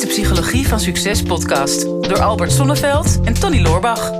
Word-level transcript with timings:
is 0.00 0.06
de 0.06 0.22
Psychologie 0.22 0.68
van 0.68 0.80
Succes 0.80 1.22
podcast 1.22 1.82
door 1.82 2.20
Albert 2.20 2.52
Sonneveld 2.52 3.20
en 3.24 3.34
Tony 3.34 3.60
Loorbach. 3.60 4.10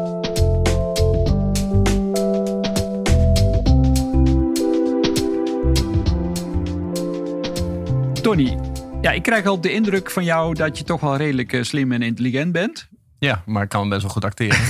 Tony, 8.23 8.59
ja, 9.01 9.11
ik 9.11 9.23
krijg 9.23 9.47
al 9.47 9.61
de 9.61 9.73
indruk 9.73 10.11
van 10.11 10.25
jou 10.25 10.55
dat 10.55 10.79
je 10.79 10.85
toch 10.85 11.01
wel 11.01 11.17
redelijk 11.17 11.53
eh, 11.53 11.63
slim 11.63 11.93
en 11.93 12.03
intelligent 12.03 12.53
bent. 12.53 12.89
Ja, 13.19 13.43
maar 13.47 13.63
ik 13.63 13.69
kan 13.69 13.89
best 13.89 14.03
wel 14.03 14.11
goed 14.11 14.25
acteren. 14.25 14.61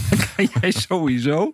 jij 0.60 0.70
sowieso. 0.70 1.52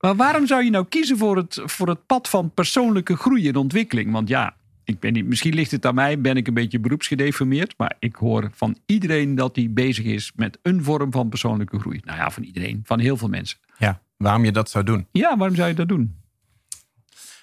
Maar 0.00 0.16
waarom 0.16 0.46
zou 0.46 0.64
je 0.64 0.70
nou 0.70 0.86
kiezen 0.88 1.18
voor 1.18 1.36
het, 1.36 1.60
voor 1.64 1.88
het 1.88 2.06
pad 2.06 2.28
van 2.28 2.50
persoonlijke 2.54 3.16
groei 3.16 3.48
en 3.48 3.56
ontwikkeling? 3.56 4.12
Want 4.12 4.28
ja, 4.28 4.56
ik 4.84 5.00
ben 5.00 5.12
niet, 5.12 5.26
misschien 5.26 5.54
ligt 5.54 5.70
het 5.70 5.86
aan 5.86 5.94
mij, 5.94 6.20
ben 6.20 6.36
ik 6.36 6.46
een 6.46 6.54
beetje 6.54 6.78
beroepsgedeformeerd. 6.78 7.74
Maar 7.76 7.96
ik 7.98 8.16
hoor 8.16 8.50
van 8.54 8.78
iedereen 8.86 9.34
dat 9.34 9.56
hij 9.56 9.70
bezig 9.70 10.04
is 10.04 10.32
met 10.36 10.58
een 10.62 10.84
vorm 10.84 11.12
van 11.12 11.28
persoonlijke 11.28 11.78
groei. 11.78 12.00
Nou 12.04 12.18
ja, 12.18 12.30
van 12.30 12.42
iedereen, 12.42 12.80
van 12.84 12.98
heel 12.98 13.16
veel 13.16 13.28
mensen. 13.28 13.58
Ja, 13.78 14.00
waarom 14.16 14.44
je 14.44 14.52
dat 14.52 14.70
zou 14.70 14.84
doen? 14.84 15.06
Ja, 15.12 15.36
waarom 15.36 15.56
zou 15.56 15.68
je 15.68 15.74
dat 15.74 15.88
doen? 15.88 16.16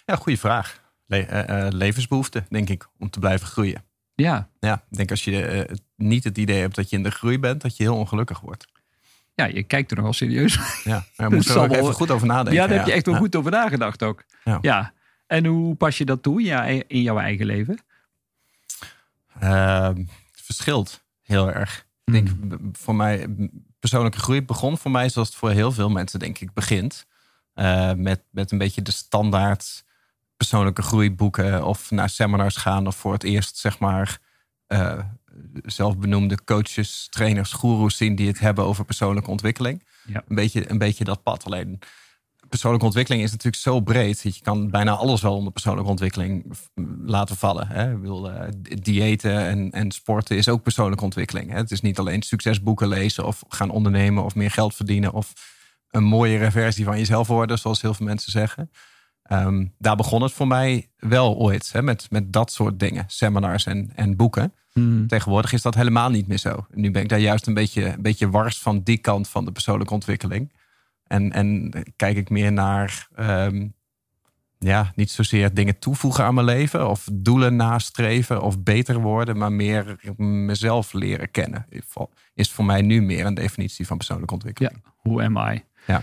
Ja, 0.05 0.15
goede 0.15 0.37
vraag. 0.37 0.79
Le 1.05 1.45
uh, 1.49 1.67
levensbehoefte, 1.69 2.43
denk 2.49 2.69
ik, 2.69 2.87
om 2.99 3.09
te 3.09 3.19
blijven 3.19 3.47
groeien. 3.47 3.83
Ja. 4.15 4.49
Ja, 4.59 4.73
ik 4.89 4.97
denk 4.97 5.09
als 5.09 5.23
je 5.23 5.67
uh, 5.69 5.75
niet 5.95 6.23
het 6.23 6.37
idee 6.37 6.59
hebt 6.59 6.75
dat 6.75 6.89
je 6.89 6.95
in 6.95 7.03
de 7.03 7.11
groei 7.11 7.39
bent, 7.39 7.61
dat 7.61 7.77
je 7.77 7.83
heel 7.83 7.95
ongelukkig 7.95 8.39
wordt. 8.39 8.67
Ja, 9.35 9.45
je 9.45 9.63
kijkt 9.63 9.91
er 9.91 9.97
nogal 9.97 10.13
serieus. 10.13 10.59
Ja, 10.83 11.05
daar 11.15 11.31
moet 11.31 11.49
er 11.49 11.59
ook 11.63 11.71
even 11.71 11.93
goed 11.93 12.11
over 12.11 12.27
nadenken. 12.27 12.53
Ja, 12.53 12.67
daar 12.67 12.77
heb 12.77 12.87
je 12.87 12.93
echt 12.93 13.05
wel 13.05 13.15
goed 13.15 13.35
over 13.35 13.51
nagedacht 13.51 14.03
ook. 14.03 14.23
Ja. 14.61 14.93
En 15.31 15.45
hoe 15.45 15.75
pas 15.75 15.97
je 15.97 16.05
dat 16.05 16.23
toe 16.23 16.41
in 16.87 17.01
jouw 17.01 17.17
eigen 17.17 17.45
leven? 17.45 17.79
Uh, 19.43 19.87
het 20.31 20.41
verschilt 20.41 21.03
heel 21.21 21.51
erg. 21.51 21.85
Ik 22.03 22.13
denk, 22.13 22.27
hmm. 22.27 22.69
voor 22.73 22.95
mij, 22.95 23.27
persoonlijke 23.79 24.19
groei 24.19 24.41
begon 24.41 24.77
voor 24.77 24.91
mij 24.91 25.09
zoals 25.09 25.27
het 25.27 25.37
voor 25.37 25.51
heel 25.51 25.71
veel 25.71 25.89
mensen, 25.89 26.19
denk 26.19 26.39
ik, 26.39 26.53
begint. 26.53 27.05
Uh, 27.55 27.93
met, 27.93 28.21
met 28.29 28.51
een 28.51 28.57
beetje 28.57 28.81
de 28.81 28.91
standaard 28.91 29.83
persoonlijke 30.37 30.81
groeiboeken 30.81 31.65
of 31.65 31.91
naar 31.91 32.09
seminars 32.09 32.55
gaan 32.55 32.87
of 32.87 32.95
voor 32.95 33.13
het 33.13 33.23
eerst, 33.23 33.57
zeg 33.57 33.79
maar, 33.79 34.19
uh, 34.67 34.99
zelfbenoemde 35.65 36.43
coaches, 36.43 37.07
trainers, 37.09 37.53
goeroes 37.53 37.97
zien 37.97 38.15
die 38.15 38.27
het 38.27 38.39
hebben 38.39 38.63
over 38.65 38.85
persoonlijke 38.85 39.29
ontwikkeling. 39.29 39.83
Ja. 40.05 40.23
Een, 40.27 40.35
beetje, 40.35 40.69
een 40.69 40.77
beetje 40.77 41.03
dat 41.03 41.23
pad. 41.23 41.45
Alleen 41.45 41.79
persoonlijke 42.51 42.85
ontwikkeling 42.85 43.23
is 43.23 43.31
natuurlijk 43.31 43.63
zo 43.63 43.79
breed. 43.79 44.23
Dat 44.23 44.35
je 44.35 44.41
kan 44.41 44.69
bijna 44.69 44.91
alles 44.91 45.21
wel 45.21 45.35
onder 45.35 45.53
persoonlijke 45.53 45.89
ontwikkeling 45.89 46.57
laten 47.05 47.35
vallen. 47.35 47.67
Hè? 47.67 47.91
Ik 47.91 48.01
bedoel, 48.01 48.31
uh, 48.31 48.41
diëten 48.81 49.37
en, 49.37 49.71
en 49.71 49.91
sporten 49.91 50.37
is 50.37 50.49
ook 50.49 50.63
persoonlijke 50.63 51.03
ontwikkeling. 51.03 51.51
Hè? 51.51 51.57
Het 51.57 51.71
is 51.71 51.81
niet 51.81 51.99
alleen 51.99 52.21
succesboeken 52.21 52.87
lezen 52.87 53.25
of 53.25 53.43
gaan 53.47 53.69
ondernemen 53.69 54.23
of 54.23 54.35
meer 54.35 54.51
geld 54.51 54.75
verdienen 54.75 55.13
of 55.13 55.33
een 55.89 56.03
mooiere 56.03 56.51
versie 56.51 56.85
van 56.85 56.97
jezelf 56.97 57.27
worden, 57.27 57.59
zoals 57.59 57.81
heel 57.81 57.93
veel 57.93 58.05
mensen 58.05 58.31
zeggen. 58.31 58.71
Ehm, 59.23 59.65
daar 59.77 59.95
begon 59.95 60.21
het 60.21 60.31
voor 60.31 60.47
mij 60.47 60.89
wel 60.97 61.35
ooit, 61.35 61.71
hè, 61.71 61.81
met, 61.81 62.07
met 62.09 62.33
dat 62.33 62.51
soort 62.51 62.79
dingen, 62.79 63.03
seminars 63.07 63.65
en, 63.65 63.91
en 63.95 64.15
boeken. 64.15 64.53
Hmm. 64.73 65.07
Tegenwoordig 65.07 65.53
is 65.53 65.61
dat 65.61 65.75
helemaal 65.75 66.09
niet 66.09 66.27
meer 66.27 66.37
zo. 66.37 66.65
Nu 66.71 66.91
ben 66.91 67.01
ik 67.01 67.09
daar 67.09 67.19
juist 67.19 67.47
een 67.47 67.53
beetje, 67.53 67.85
een 67.85 68.01
beetje 68.01 68.29
wars 68.29 68.59
van 68.59 68.81
die 68.83 68.97
kant 68.97 69.27
van 69.27 69.45
de 69.45 69.51
persoonlijke 69.51 69.93
ontwikkeling. 69.93 70.51
En, 71.11 71.31
en 71.31 71.71
kijk 71.95 72.17
ik 72.17 72.29
meer 72.29 72.51
naar, 72.51 73.07
ehm, 73.15 73.67
ja, 74.59 74.91
niet 74.95 75.11
zozeer 75.11 75.53
dingen 75.53 75.79
toevoegen 75.79 76.23
aan 76.23 76.33
mijn 76.33 76.45
leven 76.45 76.89
of 76.89 77.07
doelen 77.13 77.55
nastreven 77.55 78.41
of 78.41 78.63
beter 78.63 78.99
worden, 78.99 79.37
maar 79.37 79.51
meer 79.51 80.13
mezelf 80.17 80.93
leren 80.93 81.31
kennen. 81.31 81.65
Is 82.33 82.51
voor 82.51 82.65
mij 82.65 82.81
nu 82.81 83.01
meer 83.01 83.25
een 83.25 83.33
definitie 83.33 83.87
van 83.87 83.97
persoonlijke 83.97 84.33
ontwikkeling. 84.33 84.81
Ja, 84.83 84.91
hoe 84.95 85.23
am 85.23 85.37
I? 85.37 85.63
Ja. 85.87 86.01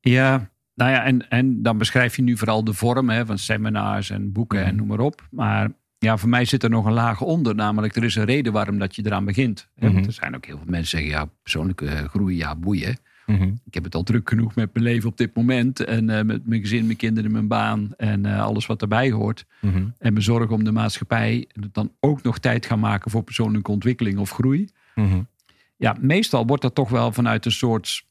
Ja, 0.00 0.50
nou 0.74 0.90
ja, 0.90 1.04
en, 1.04 1.28
en 1.28 1.62
dan 1.62 1.78
beschrijf 1.78 2.16
je 2.16 2.22
nu 2.22 2.36
vooral 2.36 2.64
de 2.64 2.72
vorm 2.72 3.10
hè, 3.10 3.26
van 3.26 3.38
seminars 3.38 4.10
en 4.10 4.32
boeken 4.32 4.58
en 4.58 4.66
mhm. 4.66 4.76
noem 4.76 4.86
maar 4.86 5.00
op. 5.00 5.26
Maar 5.30 5.70
ja, 5.98 6.16
voor 6.16 6.28
mij 6.28 6.44
zit 6.44 6.62
er 6.62 6.70
nog 6.70 6.84
een 6.84 6.92
laag 6.92 7.20
onder. 7.20 7.54
Namelijk, 7.54 7.96
er 7.96 8.04
is 8.04 8.14
een 8.14 8.24
reden 8.24 8.52
waarom 8.52 8.78
dat 8.78 8.96
je 8.96 9.02
eraan 9.06 9.24
begint. 9.24 9.68
Mm 9.76 9.96
Er 9.96 10.12
zijn 10.12 10.36
ook 10.36 10.46
heel 10.46 10.56
veel 10.56 10.70
mensen 10.70 10.98
die 10.98 11.06
zeggen, 11.08 11.26
ja, 11.26 11.32
persoonlijke 11.42 12.08
groei, 12.08 12.36
ja, 12.36 12.56
boeien. 12.56 12.98
Mhm. 13.26 13.52
Ik 13.64 13.74
heb 13.74 13.84
het 13.84 13.94
al 13.94 14.02
druk 14.02 14.28
genoeg 14.28 14.54
met 14.54 14.72
mijn 14.72 14.84
leven 14.84 15.08
op 15.08 15.16
dit 15.16 15.36
moment. 15.36 15.80
En 15.80 16.08
uh, 16.08 16.22
met 16.22 16.46
mijn 16.46 16.60
gezin, 16.60 16.84
mijn 16.84 16.96
kinderen, 16.96 17.32
mijn 17.32 17.48
baan 17.48 17.94
en 17.96 18.26
uh, 18.26 18.42
alles 18.42 18.66
wat 18.66 18.78
daarbij 18.78 19.10
hoort. 19.10 19.46
Mhm. 19.60 19.76
En 19.76 20.12
mijn 20.12 20.22
zorg 20.22 20.50
om 20.50 20.64
de 20.64 20.72
maatschappij. 20.72 21.48
En 21.52 21.68
dan 21.72 21.92
ook 22.00 22.22
nog 22.22 22.38
tijd 22.38 22.66
gaan 22.66 22.80
maken 22.80 23.10
voor 23.10 23.22
persoonlijke 23.22 23.70
ontwikkeling 23.70 24.18
of 24.18 24.30
groei. 24.30 24.68
Ja, 25.76 25.96
meestal 26.00 26.46
wordt 26.46 26.62
dat 26.62 26.74
toch 26.74 26.88
wel 26.88 27.12
vanuit 27.12 27.44
een 27.44 27.52
soort 27.52 28.04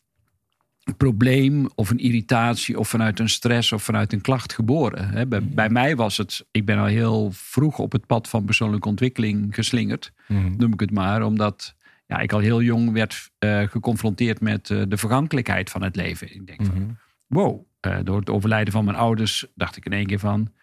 probleem 0.98 1.70
of 1.76 1.90
een 1.90 1.98
irritatie 1.98 2.80
of 2.80 2.90
vanuit 2.90 3.20
een 3.20 3.30
stress 3.30 3.72
of 3.72 3.84
vanuit 3.84 4.14
een 4.14 4.22
klacht 4.22 4.54
geboren. 4.54 5.30
Bij, 5.30 5.44
bij, 5.44 5.70
mij 5.70 5.96
was 5.96 6.18
het, 6.18 6.46
ik 6.52 6.66
ben 6.66 6.78
al 6.78 6.86
heel 6.86 7.30
vroeg 7.32 7.80
op 7.80 7.92
het 7.92 8.06
pad 8.06 8.30
van 8.30 8.46
persoonlijke 8.46 8.88
ontwikkeling 8.88 9.56
geslingerd, 9.56 10.12
noem 10.58 10.74
ik 10.74 10.80
het 10.80 10.92
maar, 10.92 11.24
omdat 11.24 11.76
ja, 12.06 12.20
ik 12.20 12.34
al 12.34 12.40
heel 12.40 12.62
jong 12.62 12.92
werd 12.92 13.32
uh, 13.40 13.62
geconfronteerd 13.62 14.42
met 14.42 14.70
uh, 14.70 14.84
de 14.88 14.98
vergankelijkheid 14.98 15.70
van 15.70 15.84
het 15.84 15.96
leven. 15.96 16.36
Ik 16.36 16.48
denk 16.48 16.66
van, 16.66 16.82
mhm. 16.82 16.92
wow, 17.28 17.66
uh, 17.88 17.98
door 18.04 18.20
het 18.20 18.30
overlijden 18.30 18.74
van 18.74 18.86
mijn 18.86 18.98
ouders 18.98 19.46
dacht 19.56 19.78
ik 19.78 19.86
in 19.86 19.94
één 19.94 20.06
keer 20.06 20.20
van, 20.20 20.54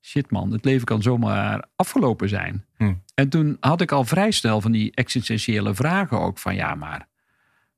shit 0.00 0.30
man, 0.30 0.52
het 0.52 0.64
leven 0.64 0.86
kan 0.86 1.02
zomaar 1.02 1.64
afgelopen 1.76 2.28
zijn. 2.28 2.64
Mhm. 2.78 2.94
En 3.14 3.28
toen 3.28 3.56
had 3.60 3.80
ik 3.80 3.92
al 3.92 4.04
vrij 4.04 4.30
snel 4.30 4.60
van 4.60 4.72
die 4.72 4.94
existentiële 4.94 5.74
vragen 5.74 6.20
ook 6.20 6.38
van, 6.38 6.54
ja 6.54 6.74
maar, 6.74 7.08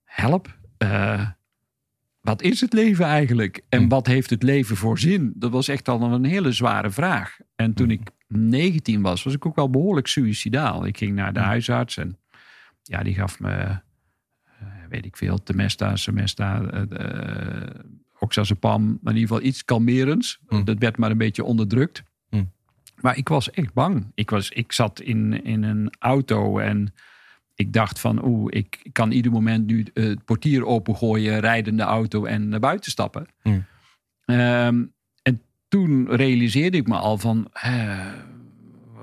help, 0.05 0.59
wat 2.21 2.43
is 2.43 2.61
het 2.61 2.73
leven 2.73 3.05
eigenlijk? 3.05 3.63
En 3.69 3.81
mhm. 3.81 3.89
wat 3.89 4.07
heeft 4.07 4.31
het 4.31 4.43
leven 4.43 4.77
voor 4.77 4.99
zin? 4.99 5.33
Dat 5.37 5.51
was 5.51 5.69
echt 5.69 5.89
al 5.89 6.03
een 6.03 6.25
hele 6.25 6.53
zware 6.53 6.91
vraag. 6.91 7.39
En 7.57 7.75
toen 7.75 7.91
ik 7.91 8.11
19 8.29 9.03
was, 9.03 9.23
was 9.23 9.35
ik 9.35 9.47
ook 9.47 9.57
wel 9.57 9.71
behoorlijk 9.71 10.07
suicidaal. 10.07 10.87
Ik 10.87 10.97
ging 10.97 11.15
naar 11.15 11.33
de 11.33 11.41
huisarts 11.41 11.97
en 11.97 12.19
ja, 12.87 13.03
die 13.03 13.15
gaf 13.15 13.41
me, 13.41 13.49
uh, 13.49 13.79
weet 14.89 15.05
ik 15.05 15.17
veel, 15.17 15.43
Temesta, 15.43 15.97
Semesta, 15.97 16.61
uh, 16.61 17.85
Oxazepam, 18.19 18.83
maar 18.85 19.13
in 19.13 19.21
ieder 19.21 19.35
geval 19.35 19.49
iets 19.49 19.65
kalmerends. 19.65 20.39
Mm. 20.49 20.65
Dat 20.65 20.79
werd 20.79 20.97
maar 20.97 21.11
een 21.11 21.19
beetje 21.19 21.45
onderdrukt. 21.45 22.03
Mm. 22.31 22.53
Maar 23.01 23.17
ik 23.17 23.29
was 23.29 23.51
echt 23.51 23.73
bang. 23.73 24.11
Ik, 24.15 24.31
was, 24.31 24.51
ik 24.51 24.73
zat 24.73 25.01
in, 25.01 25.45
in 25.45 25.63
een 25.63 25.91
auto 25.99 26.59
en 26.59 26.93
ik 27.55 27.73
dacht 27.73 28.01
van, 28.01 28.25
oeh, 28.25 28.47
ik 28.51 28.89
kan 28.93 29.11
ieder 29.11 29.33
moment 29.33 29.67
nu 29.67 29.87
het 29.93 30.25
portier 30.25 30.65
opengooien, 30.65 31.41
rijden 31.41 31.77
de 31.77 31.83
auto 31.83 32.25
en 32.25 32.49
naar 32.49 32.61
buiten 32.61 32.91
stappen. 32.91 33.27
Mm. 33.43 33.65
Ehm, 34.25 34.85
en 35.23 35.43
toen 35.69 36.09
realiseerde 36.11 36.77
ik 36.77 36.87
me 36.87 36.97
al 36.97 37.19
van, 37.19 37.49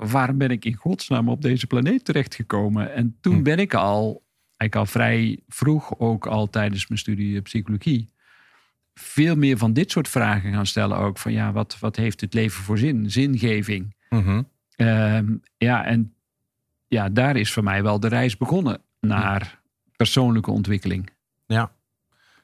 waarom 0.09 0.37
ben 0.37 0.49
ik 0.49 0.65
in 0.65 0.75
godsnaam 0.75 1.29
op 1.29 1.41
deze 1.41 1.67
planeet 1.67 2.05
terechtgekomen? 2.05 2.93
En 2.93 3.17
toen 3.21 3.35
hm. 3.35 3.43
ben 3.43 3.57
ik 3.59 3.73
al, 3.73 4.23
ik 4.57 4.75
al 4.75 4.85
vrij 4.85 5.39
vroeg, 5.47 5.99
ook 5.99 6.27
al 6.27 6.49
tijdens 6.49 6.87
mijn 6.87 6.99
studie 6.99 7.41
psychologie, 7.41 8.09
veel 8.93 9.35
meer 9.35 9.57
van 9.57 9.73
dit 9.73 9.91
soort 9.91 10.07
vragen 10.07 10.53
gaan 10.53 10.65
stellen. 10.65 10.97
Ook 10.97 11.17
van 11.17 11.31
ja, 11.31 11.51
wat, 11.51 11.79
wat 11.79 11.95
heeft 11.95 12.21
het 12.21 12.33
leven 12.33 12.63
voor 12.63 12.77
zin? 12.77 13.11
Zingeving. 13.11 13.95
Mhm. 14.09 14.41
Ehm, 14.75 15.35
ja, 15.57 15.85
en 15.85 16.13
ja, 16.87 17.09
daar 17.09 17.35
is 17.35 17.53
voor 17.53 17.63
mij 17.63 17.83
wel 17.83 17.99
de 17.99 18.07
reis 18.07 18.37
begonnen 18.37 18.81
naar 18.99 19.61
persoonlijke 19.95 20.51
ontwikkeling. 20.51 21.09
Ja, 21.45 21.71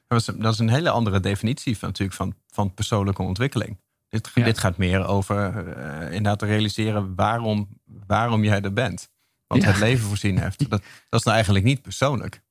dat 0.06 0.20
is, 0.20 0.24
dat 0.24 0.52
is 0.52 0.58
een 0.58 0.68
hele 0.68 0.90
andere 0.90 1.20
definitie 1.20 1.78
van, 1.78 1.88
natuurlijk 1.88 2.16
van, 2.16 2.34
van 2.46 2.74
persoonlijke 2.74 3.22
ontwikkeling. 3.22 3.76
Dit, 4.10 4.30
dit 4.34 4.58
gaat 4.58 4.76
meer 4.76 5.06
over 5.06 5.66
uh, 5.78 6.04
inderdaad 6.04 6.42
realiseren 6.42 7.14
waarom, 7.14 7.68
waarom 8.06 8.44
jij 8.44 8.60
er 8.60 8.72
bent. 8.72 9.10
Wat 9.46 9.64
het 9.64 9.78
leven 9.78 10.08
voorzien 10.08 10.38
heeft. 10.38 10.58
Dat, 10.70 10.82
dat 11.08 11.20
is 11.20 11.24
nou 11.24 11.34
eigenlijk 11.36 11.64
niet 11.64 11.82
persoonlijk. 11.82 12.42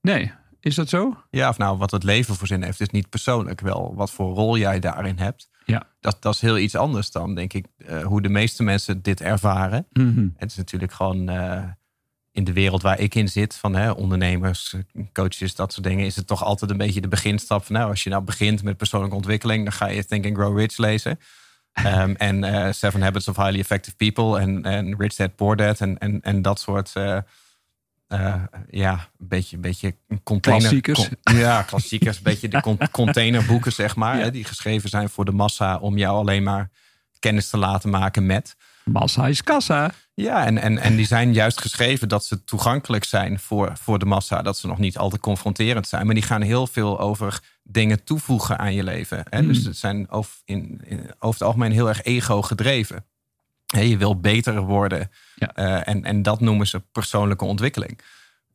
Nee, 0.00 0.32
is 0.60 0.74
dat 0.74 0.88
zo? 0.88 1.22
Ja, 1.30 1.48
of 1.48 1.58
nou, 1.58 1.78
wat 1.78 1.90
het 1.90 2.02
leven 2.02 2.34
voorzien 2.34 2.62
heeft, 2.62 2.80
is 2.80 2.90
niet 2.90 3.08
persoonlijk. 3.08 3.60
Wel 3.60 3.94
wat 3.94 4.10
voor 4.10 4.34
rol 4.34 4.58
jij 4.58 4.80
daarin 4.80 5.18
hebt. 5.18 5.48
Ja. 5.64 5.82
Dat, 6.00 6.22
dat 6.22 6.34
is 6.34 6.40
heel 6.40 6.58
iets 6.58 6.74
anders 6.76 7.10
dan, 7.10 7.34
denk 7.34 7.52
ik, 7.52 7.66
uh, 7.76 8.02
hoe 8.02 8.22
de 8.22 8.28
meeste 8.28 8.62
mensen 8.62 9.02
dit 9.02 9.20
ervaren. 9.20 9.86
Mm 9.92 10.34
Het 10.36 10.50
is 10.50 10.56
natuurlijk 10.56 10.92
gewoon 10.92 11.30
uh, 11.30 11.64
in 12.36 12.44
de 12.44 12.52
wereld 12.52 12.82
waar 12.82 13.00
ik 13.00 13.14
in 13.14 13.28
zit, 13.28 13.56
van 13.56 13.74
hè, 13.74 13.90
ondernemers, 13.90 14.74
coaches, 15.12 15.54
dat 15.54 15.72
soort 15.72 15.86
dingen, 15.86 16.06
is 16.06 16.16
het 16.16 16.26
toch 16.26 16.44
altijd 16.44 16.70
een 16.70 16.76
beetje 16.76 17.00
de 17.00 17.08
beginstap 17.08 17.64
van 17.64 17.74
nou, 17.74 17.90
als 17.90 18.02
je 18.04 18.10
nou 18.10 18.22
begint 18.22 18.62
met 18.62 18.76
persoonlijke 18.76 19.16
ontwikkeling, 19.16 19.64
dan 19.64 19.72
ga 19.72 19.86
je 19.86 20.04
Think 20.04 20.26
and 20.26 20.36
Grow 20.36 20.58
Rich 20.58 20.76
lezen. 20.76 21.18
Um, 21.86 22.16
en 22.28 22.44
uh, 22.44 22.72
Seven 22.72 23.02
Habits 23.02 23.28
of 23.28 23.36
Highly 23.36 23.58
Effective 23.58 23.96
People 23.96 24.40
en, 24.40 24.62
en 24.62 24.94
Rich 24.98 25.14
Dad 25.14 25.36
Poor 25.36 25.56
Dad 25.56 25.80
en, 25.80 25.98
en, 25.98 26.20
en 26.22 26.42
dat 26.42 26.60
soort 26.60 26.92
uh, 26.96 27.18
uh, 28.08 28.42
ja, 28.70 28.92
een 28.92 29.28
beetje, 29.28 29.56
een 29.56 29.62
beetje 29.62 29.94
container... 30.22 30.80
Klassiekers. 30.80 31.08
ja, 31.22 31.62
klassiekers. 31.62 32.16
een 32.16 32.22
beetje 32.22 32.48
de 32.48 32.76
containerboeken, 32.90 33.72
zeg 33.72 33.96
maar. 33.96 34.18
Hè, 34.18 34.30
die 34.30 34.44
geschreven 34.44 34.88
zijn 34.88 35.08
voor 35.08 35.24
de 35.24 35.32
massa 35.32 35.78
om 35.78 35.98
jou 35.98 36.16
alleen 36.16 36.42
maar 36.42 36.70
kennis 37.18 37.50
te 37.50 37.56
laten 37.56 37.90
maken 37.90 38.26
met. 38.26 38.56
Massa 38.92 39.26
is 39.26 39.42
kassa. 39.42 39.90
Ja, 40.14 40.44
en, 40.46 40.58
en, 40.58 40.78
en 40.78 40.96
die 40.96 41.06
zijn 41.06 41.32
juist 41.32 41.60
geschreven 41.60 42.08
dat 42.08 42.24
ze 42.24 42.44
toegankelijk 42.44 43.04
zijn 43.04 43.38
voor, 43.38 43.72
voor 43.80 43.98
de 43.98 44.04
massa. 44.04 44.42
Dat 44.42 44.58
ze 44.58 44.66
nog 44.66 44.78
niet 44.78 44.98
altijd 44.98 45.22
confronterend 45.22 45.88
zijn. 45.88 46.06
Maar 46.06 46.14
die 46.14 46.24
gaan 46.24 46.42
heel 46.42 46.66
veel 46.66 47.00
over 47.00 47.40
dingen 47.62 48.04
toevoegen 48.04 48.58
aan 48.58 48.74
je 48.74 48.82
leven. 48.82 49.24
Hè? 49.28 49.46
Dus 49.46 49.64
het 49.64 49.76
zijn 49.76 50.10
over, 50.10 50.32
in, 50.44 50.80
over 51.18 51.38
het 51.38 51.42
algemeen 51.42 51.72
heel 51.72 51.88
erg 51.88 52.02
ego 52.02 52.42
gedreven. 52.42 53.04
je 53.66 53.96
wil 53.96 54.20
beter 54.20 54.60
worden. 54.60 55.10
Ja. 55.34 55.52
Eh, 55.54 55.94
en, 55.94 56.04
en 56.04 56.22
dat 56.22 56.40
noemen 56.40 56.66
ze 56.66 56.80
persoonlijke 56.92 57.44
ontwikkeling. 57.44 58.00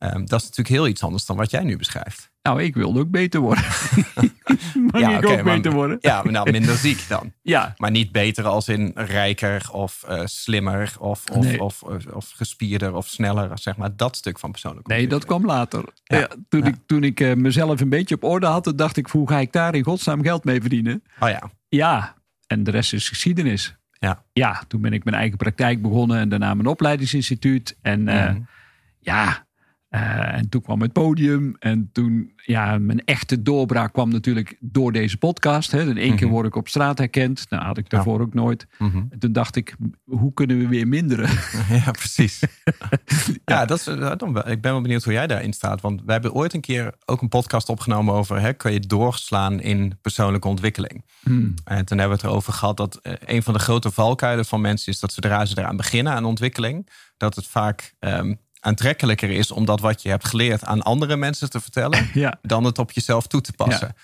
Ehm, 0.02 0.24
dat 0.24 0.40
is 0.40 0.48
natuurlijk 0.48 0.68
heel 0.68 0.86
iets 0.86 1.02
anders 1.02 1.26
dan 1.26 1.36
wat 1.36 1.50
jij 1.50 1.62
nu 1.62 1.76
beschrijft. 1.76 2.30
Nou, 2.42 2.62
ik 2.62 2.74
wilde 2.74 3.00
ook 3.00 3.10
beter 3.10 3.40
worden. 3.40 3.64
Mag 4.92 5.00
Ja, 5.00 5.10
ik 5.10 5.16
oké, 5.24 5.26
ook 5.38 5.42
maar- 5.44 5.54
beter 5.54 5.72
worden? 5.72 5.98
Ja, 6.00 6.22
maar 6.22 6.32
nou 6.32 6.50
minder 6.50 6.76
ziek 6.76 7.08
dan. 7.08 7.32
Ja, 7.42 7.74
Maar 7.76 7.90
niet 7.90 8.12
beter 8.12 8.44
als 8.44 8.68
in 8.68 8.90
rijker 8.94 9.68
of 9.72 10.02
eh, 10.08 10.20
slimmer 10.24 10.94
of, 10.98 11.24
of, 11.30 11.44
Nee. 11.44 11.62
of, 11.62 11.82
of, 11.82 12.06
of 12.06 12.30
gespierder 12.30 12.94
of 12.94 13.06
sneller. 13.08 13.58
Zeg 13.58 13.76
maar 13.76 13.96
dat 13.96 14.16
stuk 14.16 14.38
van 14.38 14.50
persoonlijke 14.50 14.92
nee, 14.92 15.06
dat 15.06 15.24
kwam 15.24 15.44
later. 15.46 15.84
Ja. 16.04 16.28
Toen 16.48 16.60
Ja. 16.60 16.66
ik, 16.66 16.74
toen 16.86 17.04
ik 17.04 17.20
eh, 17.20 17.34
mezelf 17.34 17.80
een 17.80 17.88
beetje 17.88 18.14
op 18.14 18.24
orde 18.24 18.46
had, 18.46 18.72
dacht 18.76 18.96
ik, 18.96 19.06
hoe 19.06 19.28
ga 19.28 19.38
ik 19.38 19.52
daar 19.52 19.74
in 19.74 19.84
godsnaam 19.84 20.22
geld 20.22 20.44
mee 20.44 20.60
verdienen? 20.60 21.02
Oh 21.20 21.28
ja, 21.28 21.50
Ja, 21.68 22.14
en 22.46 22.64
de 22.64 22.70
rest 22.70 22.92
is 22.92 23.08
geschiedenis. 23.08 23.74
Ja. 23.90 24.22
Ja, 24.32 24.62
toen 24.68 24.80
ben 24.80 24.92
ik 24.92 25.04
mijn 25.04 25.16
eigen 25.16 25.36
praktijk 25.36 25.82
begonnen 25.82 26.18
en 26.18 26.28
daarna 26.28 26.54
mijn 26.54 26.66
opleidingsinstituut. 26.68 27.76
En 27.82 28.08
eh, 28.08 28.30
Mhm. 28.30 28.40
ja, 28.98 29.46
eh, 29.92 30.34
en 30.34 30.48
toen 30.48 30.62
kwam 30.62 30.80
het 30.82 30.92
podium. 30.92 31.56
En 31.58 31.90
toen, 31.92 32.32
ja, 32.36 32.78
mijn 32.78 33.04
echte 33.04 33.42
doorbraak 33.42 33.92
kwam 33.92 34.08
natuurlijk 34.10 34.56
door 34.60 34.92
deze 34.92 35.16
podcast. 35.16 35.70
Hè. 35.70 35.80
In 35.80 35.96
één 35.98 36.16
keer 36.16 36.26
Mhm. 36.26 36.34
word 36.34 36.46
ik 36.46 36.56
op 36.56 36.68
straat 36.68 36.98
herkend. 36.98 37.46
Nou, 37.48 37.64
had 37.64 37.78
ik 37.78 37.90
daarvoor 37.90 38.20
ook 38.20 38.34
nooit. 38.34 38.66
Mhm. 38.78 38.96
En 39.10 39.18
toen 39.18 39.32
dacht 39.32 39.56
ik, 39.56 39.76
hoe 40.04 40.32
kunnen 40.34 40.58
we 40.58 40.68
weer 40.68 40.88
minderen? 40.88 41.28
ja, 41.84 41.90
precies. 41.90 42.40
ja, 43.44 43.64
dat 43.64 43.78
is, 43.78 43.86
eh, 43.86 44.12
dan 44.16 44.32
wel- 44.32 44.48
ik 44.48 44.60
ben 44.60 44.72
wel 44.72 44.80
benieuwd 44.80 45.04
hoe 45.04 45.12
jij 45.12 45.26
daarin 45.26 45.52
staat. 45.52 45.80
Want 45.80 46.02
wij 46.04 46.12
hebben 46.14 46.32
ooit 46.32 46.54
een 46.54 46.60
keer 46.60 46.94
ook 47.04 47.22
een 47.22 47.28
podcast 47.28 47.68
opgenomen 47.68 48.14
over... 48.14 48.40
Hè, 48.40 48.52
kun 48.52 48.72
je 48.72 48.80
doorslaan 48.80 49.60
in 49.60 49.98
persoonlijke 50.02 50.48
ontwikkeling? 50.48 51.04
Hmm. 51.22 51.54
En 51.64 51.84
toen 51.84 51.98
hebben 51.98 52.16
we 52.16 52.22
het 52.22 52.30
erover 52.32 52.52
gehad 52.52 52.76
dat 52.76 52.96
eh, 52.96 53.12
een 53.18 53.42
van 53.42 53.52
de 53.54 53.60
grote 53.60 53.90
valkuilen 53.90 54.44
van 54.44 54.60
mensen 54.60 54.92
is 54.92 55.00
dat 55.00 55.12
zodra 55.12 55.44
ze 55.44 55.58
eraan 55.58 55.76
beginnen 55.76 56.12
aan 56.12 56.24
ontwikkeling, 56.24 56.88
dat 57.16 57.34
het 57.36 57.46
vaak 57.46 57.94
ehm, 57.98 58.34
aantrekkelijker 58.62 59.30
is 59.30 59.50
om 59.50 59.64
dat 59.64 59.80
wat 59.80 60.02
je 60.02 60.08
hebt 60.08 60.28
geleerd 60.28 60.64
aan 60.64 60.82
andere 60.82 61.16
mensen 61.16 61.50
te 61.50 61.60
vertellen, 61.60 62.08
Ja, 62.14 62.38
dan 62.42 62.64
het 62.64 62.78
op 62.78 62.92
jezelf 62.92 63.26
toe 63.26 63.40
te 63.40 63.52
passen. 63.52 63.94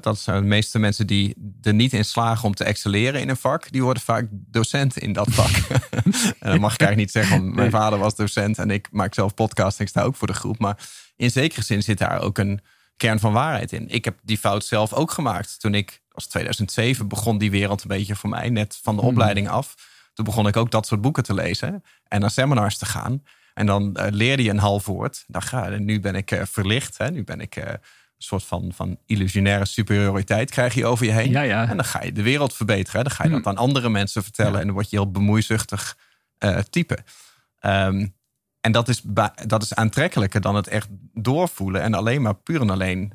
Dat 0.00 0.18
zijn 0.18 0.40
de 0.40 0.48
meeste 0.48 0.78
mensen 0.78 1.06
die 1.06 1.34
er 1.62 1.74
niet 1.74 1.92
in 1.92 2.04
slagen 2.04 2.44
om 2.44 2.54
te 2.54 2.64
excelleren 2.64 3.20
in 3.20 3.28
een 3.28 3.36
vak, 3.36 3.72
die 3.72 3.82
worden 3.82 4.02
vaak 4.02 4.26
docent 4.30 4.96
in 4.98 5.12
dat 5.12 5.28
vak. 5.30 5.50
en 6.40 6.50
dat 6.50 6.60
mag 6.60 6.74
ik 6.74 6.80
eigenlijk 6.80 6.96
niet 6.96 7.10
zeggen, 7.10 7.30
want 7.30 7.44
mijn 7.44 7.56
Nee. 7.58 7.70
vader 7.70 7.98
was 7.98 8.14
docent 8.16 8.58
en 8.58 8.70
ik 8.70 8.88
maak 8.90 9.14
zelf 9.14 9.34
podcast 9.34 9.78
en 9.78 9.84
ik 9.84 9.90
sta 9.90 10.02
ook 10.02 10.16
voor 10.16 10.26
de 10.26 10.32
groep. 10.34 10.58
Maar 10.58 10.78
in 11.16 11.30
zekere 11.30 11.62
zin 11.62 11.82
zit 11.82 11.98
daar 11.98 12.20
ook 12.20 12.38
een 12.38 12.60
kern 12.96 13.18
van 13.18 13.32
waarheid 13.32 13.72
in. 13.72 13.88
Ik 13.88 14.04
heb 14.04 14.18
die 14.22 14.38
fout 14.38 14.64
zelf 14.64 14.92
ook 14.92 15.10
gemaakt. 15.10 15.60
Toen 15.60 15.74
ik, 15.74 16.02
als 16.12 16.26
2007, 16.26 17.08
begon 17.08 17.38
die 17.38 17.50
wereld 17.50 17.82
een 17.82 17.88
beetje 17.88 18.16
voor 18.16 18.30
mij, 18.30 18.48
net 18.48 18.78
van 18.82 18.94
de 18.94 19.00
Hmm. 19.00 19.10
opleiding 19.10 19.48
af. 19.48 19.74
Toen 20.14 20.24
begon 20.24 20.46
ik 20.46 20.56
ook 20.56 20.70
dat 20.70 20.86
soort 20.86 21.00
boeken 21.00 21.22
te 21.22 21.34
lezen 21.34 21.82
en 22.08 22.20
naar 22.20 22.30
seminars 22.30 22.78
te 22.78 22.86
gaan. 22.86 23.22
En 23.56 23.66
dan 23.66 23.94
eh, 23.96 24.06
leerde 24.10 24.42
je 24.42 24.50
een 24.50 24.58
half 24.58 24.86
woord. 24.86 25.24
Dan 25.26 25.42
ga, 25.42 25.70
en 25.70 25.84
nu 25.84 26.00
ben 26.00 26.14
ik 26.14 26.30
eh, 26.30 26.42
verlicht. 26.44 26.98
Hè? 26.98 27.10
Nu 27.10 27.24
ben 27.24 27.40
ik 27.40 27.56
eh, 27.56 27.70
een 27.72 27.78
soort 28.18 28.44
van, 28.44 28.70
van 28.74 28.98
illusionaire 29.06 29.64
superioriteit 29.64 30.50
krijg 30.50 30.74
je 30.74 30.86
over 30.86 31.06
je 31.06 31.12
heen. 31.12 31.30
ja, 31.30 31.40
ja. 31.40 31.68
En 31.68 31.76
dan 31.76 31.84
ga 31.84 32.02
je 32.02 32.12
de 32.12 32.22
wereld 32.22 32.54
verbeteren. 32.54 32.96
Hè? 32.98 33.02
Dan 33.02 33.12
ga 33.16 33.24
je 33.24 33.30
dat 33.30 33.38
Hmm. 33.38 33.48
aan 33.48 33.56
andere 33.56 33.88
mensen 33.88 34.22
vertellen. 34.22 34.52
Ja. 34.52 34.58
En 34.60 34.64
dan 34.64 34.74
word 34.74 34.90
je 34.90 34.96
heel 34.96 35.10
bemoeizuchtig 35.10 35.96
type. 36.70 36.98
Ehm, 37.58 38.06
en 38.60 38.72
dat 38.72 38.88
is, 38.88 39.02
dat 39.46 39.62
is 39.62 39.74
aantrekkelijker 39.74 40.40
dan 40.40 40.54
het 40.54 40.66
echt 40.68 40.88
doorvoelen. 41.12 41.82
En 41.82 41.94
alleen 41.94 42.22
maar 42.22 42.34
puur 42.34 42.60
en 42.60 42.70
alleen 42.70 43.12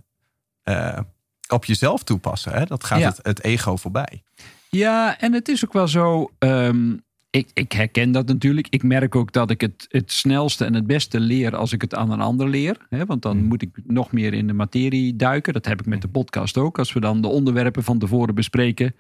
op 1.48 1.66
jezelf 1.66 2.04
toepassen. 2.04 2.54
Hè? 2.54 2.66
Dat 2.66 2.84
gaat 2.84 3.20
het 3.22 3.44
ego 3.44 3.76
voorbij. 3.78 4.24
Ja, 4.70 5.20
en 5.20 5.34
het 5.34 5.48
is 5.48 5.66
ook 5.66 5.74
wel 5.74 5.88
zo. 5.88 6.32
ehm, 6.40 6.98
ik, 7.32 7.50
ik 7.54 7.72
herken 7.72 8.12
dat 8.12 8.28
natuurlijk. 8.28 8.68
Ik 8.70 8.84
merk 8.84 9.16
ook 9.16 9.32
dat 9.32 9.50
ik 9.50 9.62
het, 9.62 9.86
het 9.90 10.12
snelste 10.12 10.66
en 10.66 10.74
het 10.74 10.88
beste 10.88 11.20
leer 11.20 11.56
als 11.56 11.74
ik 11.74 11.82
het 11.82 11.96
aan 11.96 12.12
een 12.12 12.22
ander 12.22 12.50
leer. 12.50 12.78
Hè, 12.90 13.06
want 13.06 13.22
dan 13.22 13.38
Mm. 13.38 13.44
moet 13.46 13.62
ik 13.62 13.70
nog 13.86 14.12
meer 14.12 14.34
in 14.34 14.48
de 14.48 14.54
materie 14.54 15.16
duiken. 15.16 15.54
Dat 15.54 15.66
heb 15.66 15.80
ik 15.80 15.86
met 15.86 16.02
de 16.02 16.08
podcast 16.08 16.58
ook. 16.58 16.80
Als 16.80 16.94
we 16.94 17.00
dan 17.00 17.22
de 17.22 17.28
onderwerpen 17.28 17.84
van 17.84 18.00
tevoren 18.00 18.36
bespreken. 18.36 18.96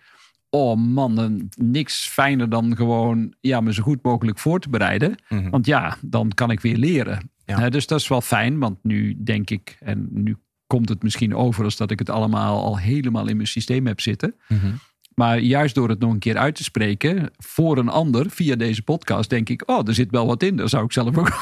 Oh 0.49 0.77
man, 0.77 1.15
dan 1.15 1.49
niks 1.55 2.07
fijner 2.07 2.49
dan 2.49 2.75
gewoon 2.75 3.33
ja, 3.41 3.61
me 3.61 3.73
zo 3.73 3.83
goed 3.83 4.03
mogelijk 4.03 4.39
voor 4.39 4.59
te 4.59 4.69
bereiden. 4.69 5.15
Mhm. 5.29 5.49
Want 5.49 5.65
ja, 5.65 5.97
dan 6.01 6.29
kan 6.33 6.51
ik 6.51 6.59
weer 6.59 6.77
leren. 6.77 7.29
Ja. 7.45 7.59
Hè, 7.59 7.69
dus 7.69 7.87
dat 7.87 7.99
is 7.99 8.07
wel 8.07 8.21
fijn, 8.21 8.59
want 8.59 8.77
nu 8.83 9.17
denk 9.23 9.49
ik, 9.49 9.77
en 9.79 10.07
nu 10.11 10.35
komt 10.67 10.89
het 10.89 11.03
misschien 11.03 11.35
over 11.35 11.63
als 11.63 11.77
dat 11.77 11.91
ik 11.91 11.99
het 11.99 12.09
allemaal 12.09 12.63
al 12.63 12.77
helemaal 12.77 13.27
in 13.27 13.35
mijn 13.35 13.47
systeem 13.47 13.87
heb 13.87 14.01
zitten. 14.01 14.35
Mhm. 14.47 14.71
Maar 15.21 15.39
juist 15.39 15.75
door 15.75 15.89
het 15.89 15.99
nog 15.99 16.11
een 16.11 16.19
keer 16.19 16.37
uit 16.37 16.55
te 16.55 16.63
spreken 16.63 17.31
voor 17.37 17.77
een 17.77 17.89
ander 17.89 18.29
via 18.29 18.55
deze 18.55 18.81
podcast, 18.81 19.29
denk 19.29 19.49
ik, 19.49 19.63
oh, 19.65 19.87
er 19.87 19.93
zit 19.93 20.11
wel 20.11 20.27
wat 20.27 20.43
in. 20.43 20.55
Daar 20.55 20.69
zou 20.69 20.83
ik 20.83 20.91
zelf 20.91 21.17
ook 21.17 21.29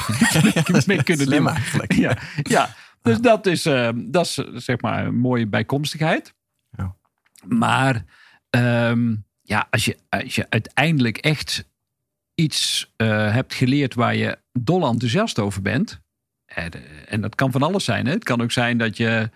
mee 0.86 1.02
kunnen 1.02 1.26
Slim 1.26 1.44
doen. 1.44 1.54
eigenlijk. 1.54 1.92
Ja, 1.92 2.18
ja. 2.42 2.74
dus 3.02 3.20
dat 3.20 3.46
is, 3.46 3.66
eh, 3.66 3.88
dat 3.94 4.26
is 4.26 4.34
zeg 4.54 4.80
maar 4.80 5.06
een 5.06 5.18
mooie 5.18 5.46
bijkomstigheid. 5.46 6.34
Ja. 6.76 6.94
Maar 7.46 8.04
ehm, 8.50 9.14
ja, 9.42 9.66
als 9.70 9.84
je, 9.84 9.96
als 10.08 10.34
je 10.34 10.46
uiteindelijk 10.48 11.16
echt 11.16 11.68
iets 12.34 12.92
eh, 12.96 13.32
hebt 13.32 13.54
geleerd 13.54 13.94
waar 13.94 14.14
je 14.14 14.38
dol 14.52 14.86
enthousiast 14.86 15.38
over 15.38 15.62
bent. 15.62 16.00
En, 16.44 16.72
eh, 16.72 16.80
en 17.06 17.20
dat 17.20 17.34
kan 17.34 17.50
van 17.52 17.62
alles 17.62 17.84
zijn. 17.84 18.06
Hè? 18.06 18.12
Het 18.12 18.24
kan 18.24 18.42
ook 18.42 18.52
zijn 18.52 18.78
dat 18.78 18.96
je 18.96 19.30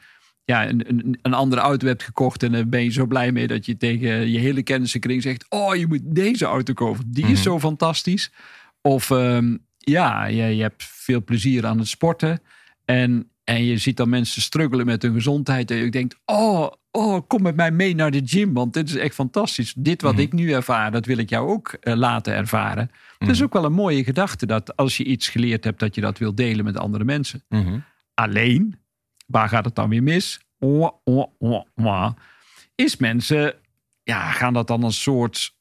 ja, 0.44 0.68
een, 0.68 0.88
een, 0.88 1.18
een 1.22 1.34
andere 1.34 1.60
auto 1.62 1.86
hebt 1.86 2.02
gekocht. 2.02 2.42
En 2.42 2.52
dan 2.52 2.68
ben 2.68 2.82
je 2.84 2.90
zo 2.90 3.06
blij 3.06 3.32
mee 3.32 3.46
dat 3.46 3.66
je 3.66 3.76
tegen 3.76 4.30
je 4.30 4.38
hele 4.38 4.62
kennissenkring 4.62 5.22
zegt: 5.22 5.46
Oh, 5.48 5.74
je 5.76 5.86
moet 5.86 6.00
deze 6.02 6.44
auto 6.44 6.72
kopen. 6.72 7.04
Die 7.06 7.24
is 7.24 7.30
Mhm. 7.30 7.42
zo 7.42 7.58
fantastisch. 7.58 8.32
Of 8.80 9.10
ehm, 9.10 9.56
ja, 9.78 10.26
je, 10.26 10.42
je 10.56 10.62
hebt 10.62 10.84
veel 10.84 11.24
plezier 11.24 11.66
aan 11.66 11.78
het 11.78 11.88
sporten. 11.88 12.40
En, 12.84 13.30
en 13.44 13.64
je 13.64 13.78
ziet 13.78 13.96
dan 13.96 14.08
mensen 14.08 14.42
struggelen 14.42 14.86
met 14.86 15.02
hun 15.02 15.14
gezondheid. 15.14 15.70
En 15.70 15.76
je 15.76 15.90
denkt: 15.90 16.16
Oh, 16.24 16.72
oh, 16.90 17.20
kom 17.26 17.42
met 17.42 17.56
mij 17.56 17.70
mee 17.70 17.94
naar 17.94 18.10
de 18.10 18.22
gym. 18.24 18.52
Want 18.52 18.72
dit 18.72 18.88
is 18.88 18.96
echt 18.96 19.14
fantastisch. 19.14 19.74
Dit 19.76 20.02
wat 20.02 20.12
Mhm. 20.12 20.22
ik 20.22 20.32
nu 20.32 20.52
ervaar, 20.52 20.90
dat 20.90 21.06
wil 21.06 21.18
ik 21.18 21.28
jou 21.30 21.48
ook 21.48 21.68
eh, 21.80 21.94
laten 21.94 22.34
ervaren. 22.34 22.90
Het 23.18 23.28
is 23.28 23.34
Mhm. 23.36 23.44
ook 23.44 23.52
wel 23.52 23.64
een 23.64 23.72
mooie 23.72 24.04
gedachte 24.04 24.46
dat 24.46 24.76
als 24.76 24.96
je 24.96 25.04
iets 25.04 25.28
geleerd 25.28 25.64
hebt, 25.64 25.80
dat 25.80 25.94
je 25.94 26.00
dat 26.00 26.18
wilt 26.18 26.36
delen 26.36 26.64
met 26.64 26.76
andere 26.78 27.04
mensen. 27.04 27.42
Alleen, 28.14 28.76
waar 29.26 29.48
gaat 29.48 29.64
het 29.64 29.74
dan 29.74 29.88
weer 29.88 30.02
mis? 30.02 30.40
Wah, 30.58 30.92
wah, 31.04 31.28
wah, 31.38 31.64
wah. 31.74 32.12
Is 32.74 32.96
mensen 32.96 33.54
ja, 34.02 34.30
gaan 34.30 34.52
dat 34.52 34.66
dan 34.66 34.82
een 34.82 34.92
soort 34.92 35.56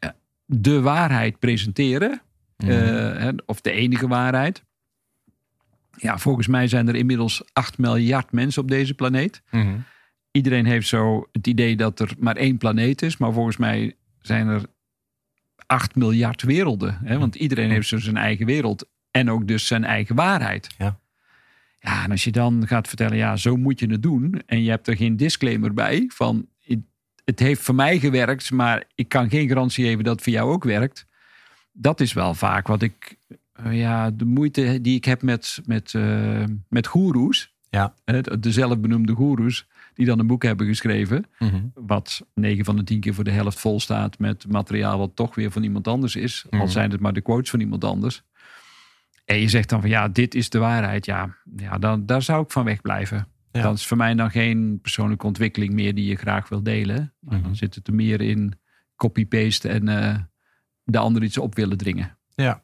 ja, 0.00 0.16
de 0.44 0.80
waarheid 0.80 1.38
presenteren? 1.38 2.20
Mhm. 2.56 2.70
Eh, 2.70 3.28
of 3.46 3.60
de 3.60 3.70
enige 3.70 4.08
waarheid? 4.08 4.64
Ja, 5.96 6.18
volgens 6.18 6.46
mij 6.46 6.68
zijn 6.68 6.88
er 6.88 6.94
inmiddels 6.94 7.42
8 7.52 7.78
miljard 7.78 8.32
mensen 8.32 8.62
op 8.62 8.68
deze 8.68 8.94
planeet. 8.94 9.42
Mhm. 9.50 9.76
Iedereen 10.30 10.66
heeft 10.66 10.88
zo 10.88 11.28
het 11.32 11.46
idee 11.46 11.76
dat 11.76 12.00
er 12.00 12.14
maar 12.18 12.36
één 12.36 12.58
planeet 12.58 13.02
is. 13.02 13.16
Maar 13.16 13.32
volgens 13.32 13.56
mij 13.56 13.96
zijn 14.20 14.48
er 14.48 14.62
8 15.66 15.94
miljard 15.94 16.42
werelden. 16.42 16.98
Hè? 17.04 17.18
Want 17.18 17.34
iedereen 17.34 17.70
heeft 17.70 17.88
zo 17.88 17.98
zijn 17.98 18.16
eigen 18.16 18.46
wereld. 18.46 18.88
En 19.10 19.30
ook 19.30 19.48
dus 19.48 19.66
zijn 19.66 19.84
eigen 19.84 20.14
waarheid. 20.14 20.74
Ja. 20.78 21.00
Ja, 21.80 22.04
en 22.04 22.10
als 22.10 22.24
je 22.24 22.30
dan 22.32 22.66
gaat 22.66 22.88
vertellen, 22.88 23.16
ja, 23.16 23.36
zo 23.36 23.56
moet 23.56 23.80
je 23.80 23.90
het 23.90 24.02
doen. 24.02 24.42
En 24.46 24.62
je 24.62 24.70
hebt 24.70 24.88
er 24.88 24.96
geen 24.96 25.16
disclaimer 25.16 25.74
bij 25.74 26.04
van, 26.14 26.46
het- 27.24 27.38
heeft 27.38 27.60
voor 27.62 27.74
mij 27.74 27.98
gewerkt, 27.98 28.50
maar 28.50 28.84
ik 28.94 29.08
kan 29.08 29.28
geen 29.30 29.48
garantie 29.48 29.84
geven 29.84 30.04
dat 30.04 30.14
het 30.14 30.22
voor 30.24 30.32
jou 30.32 30.50
ook 30.52 30.64
werkt. 30.64 31.06
Dat 31.72 32.00
is 32.00 32.12
wel 32.12 32.34
vaak 32.34 32.66
wat 32.66 32.82
ik, 32.82 33.16
eh, 33.52 33.78
ja, 33.78 34.10
de 34.10 34.24
moeite 34.24 34.78
die 34.82 34.96
ik 34.96 35.04
heb 35.04 35.22
met, 35.22 35.60
met, 35.66 35.94
eh, 35.94 36.44
met 36.68 36.86
goeroes. 36.86 37.54
Ja. 37.70 37.94
De 38.40 38.52
zelfbenoemde 38.52 39.12
goeroes, 39.12 39.66
die 39.94 40.06
dan 40.06 40.18
een 40.18 40.26
boek 40.26 40.42
hebben 40.42 40.66
geschreven. 40.66 41.24
Mhm. 41.38 41.60
Wat 41.74 42.26
9 42.34 42.64
van 42.64 42.76
de 42.76 42.84
10 42.84 43.00
keer 43.00 43.14
voor 43.14 43.24
de 43.24 43.30
helft 43.30 43.58
vol 43.60 43.80
staat 43.80 44.18
met 44.18 44.46
materiaal 44.48 44.98
wat 44.98 45.10
toch 45.16 45.34
weer 45.34 45.50
van 45.50 45.62
iemand 45.62 45.88
anders 45.88 46.16
is. 46.16 46.44
Al 46.50 46.58
Mhm. 46.58 46.68
zijn 46.68 46.90
het 46.90 47.00
maar 47.00 47.12
de 47.12 47.20
quotes 47.20 47.50
van 47.50 47.60
iemand 47.60 47.84
anders. 47.84 48.22
En 49.28 49.40
je 49.40 49.48
zegt 49.48 49.68
dan 49.68 49.80
van 49.80 49.90
ja, 49.90 50.08
dit 50.08 50.34
is 50.34 50.50
de 50.50 50.58
waarheid. 50.58 51.06
Ja, 51.06 51.36
ja 51.56 51.78
dan, 51.78 52.06
daar 52.06 52.22
zou 52.22 52.42
ik 52.42 52.50
van 52.50 52.64
wegblijven. 52.64 53.28
Ja. 53.52 53.62
Dat 53.62 53.74
is 53.74 53.86
voor 53.86 53.96
mij 53.96 54.14
dan 54.14 54.30
geen 54.30 54.78
persoonlijke 54.82 55.26
ontwikkeling 55.26 55.72
meer 55.72 55.94
die 55.94 56.04
je 56.08 56.16
graag 56.16 56.48
wil 56.48 56.62
delen. 56.62 57.14
Maar 57.20 57.34
Mhm. 57.34 57.42
dan 57.46 57.56
zit 57.56 57.74
het 57.74 57.86
er 57.86 57.94
meer 57.94 58.20
in 58.20 58.58
copy-paste 58.96 59.68
en 59.68 59.88
eh, 59.88 60.16
de 60.84 60.98
ander 60.98 61.22
iets 61.22 61.38
op 61.38 61.54
willen 61.54 61.76
dringen. 61.78 62.18
Ja, 62.34 62.62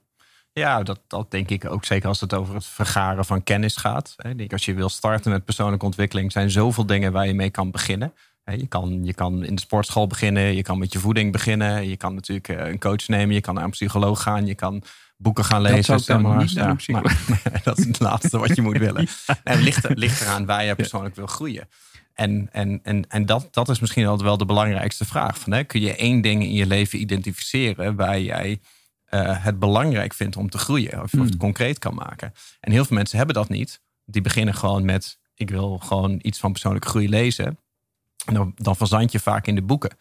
ja 0.53 0.83
dat, 0.83 1.01
dat 1.07 1.31
denk 1.31 1.51
ik 1.51 1.65
ook 1.71 1.85
zeker 1.85 2.09
als 2.09 2.21
het 2.21 2.35
over 2.35 2.55
het 2.55 2.67
vergaren 2.67 3.25
van 3.25 3.43
kennis 3.43 3.77
gaat. 3.77 4.15
Ik 4.17 4.39
denk, 4.39 4.53
als 4.53 4.65
je 4.65 4.75
wil 4.75 4.89
starten 4.89 5.31
met 5.31 5.45
persoonlijke 5.45 5.85
ontwikkeling, 5.85 6.33
zijn 6.33 6.51
zoveel 6.51 6.87
dingen 6.87 7.13
waar 7.13 7.27
je 7.27 7.35
mee 7.35 7.51
kan 7.51 7.71
beginnen. 7.71 8.13
Je, 8.45 8.67
kan, 8.67 9.05
je 9.05 9.15
kan 9.15 9.45
in 9.45 9.55
de 9.55 9.61
sportschool 9.61 10.07
beginnen, 10.07 10.55
je 10.55 10.63
kan 10.63 10.79
met 10.79 10.93
je 10.93 10.99
voeding 10.99 11.33
beginnen. 11.33 11.89
Je 11.89 11.97
kan 11.97 12.15
natuurlijk 12.15 12.49
eh, 12.49 12.69
een 12.69 12.79
coach 12.79 13.09
nemen, 13.09 13.35
je 13.35 13.41
kan 13.41 13.55
naar 13.55 13.65
een 13.65 13.71
psycholoog 13.71 14.23
gaan, 14.23 14.47
je 14.47 14.55
kan 14.55 14.83
boeken 15.17 15.45
gaan 15.45 15.63
lezen. 15.63 15.77
Dat 15.77 16.05
zou 16.05 16.19
ik 16.21 16.25
dan 16.25 16.37
niet 16.39 16.55
naar 16.55 16.83
ja, 16.87 17.01
maar, 17.01 17.61
Dat 17.65 17.79
is 17.79 17.85
het 17.85 18.01
laatste 18.01 18.39
wat 18.39 18.57
je 18.57 18.63
moet 18.63 18.79
willen. 18.79 19.09
En 19.45 19.61
ligt, 19.61 19.89
ligt 19.89 20.21
eraan 20.21 20.47
waar 20.47 20.65
je 20.65 20.75
persoonlijk 20.75 21.17
wil 21.17 21.27
groeien. 21.27 21.69
En, 22.15 22.49
en, 22.53 22.81
en, 22.83 23.09
en 23.09 23.27
dat, 23.27 23.49
dat 23.51 23.69
is 23.69 23.81
misschien 23.81 24.07
altijd 24.07 24.29
wel 24.29 24.37
de 24.37 24.45
belangrijkste 24.45 25.05
vraag. 25.05 25.39
Van, 25.39 25.53
hè, 25.53 25.65
kun 25.65 25.81
je 25.81 25.97
één 25.97 26.21
ding 26.21 26.43
in 26.43 26.53
je 26.53 26.67
leven 26.67 27.01
identificeren 27.01 27.97
waar 27.97 28.21
jij 28.21 28.61
uh, 29.11 29.45
het 29.45 29.59
belangrijk 29.59 30.15
vindt 30.15 30.37
om 30.37 30.51
te 30.51 30.59
groeien? 30.59 31.03
Of, 31.03 31.11
hmm. 31.11 31.25
het 31.25 31.37
concreet 31.37 31.79
kan 31.79 31.95
maken. 31.95 32.33
En 32.61 32.73
heel 32.73 32.85
veel 32.85 32.97
mensen 32.97 33.17
hebben 33.17 33.35
dat 33.35 33.49
niet. 33.49 33.81
Die 34.05 34.23
beginnen 34.23 34.55
gewoon 34.55 34.85
met, 34.85 35.19
ik 35.35 35.51
wil 35.51 35.79
gewoon 35.79 36.19
iets 36.23 36.39
van 36.39 36.53
persoonlijke 36.53 36.89
groei 36.89 37.09
lezen. 37.09 37.59
Dan, 38.25 38.53
dan 38.57 38.77
verzand 38.77 39.13
je 39.13 39.21
vaak 39.21 39.47
in 39.47 39.55
de 39.55 39.63
boeken. 39.63 39.97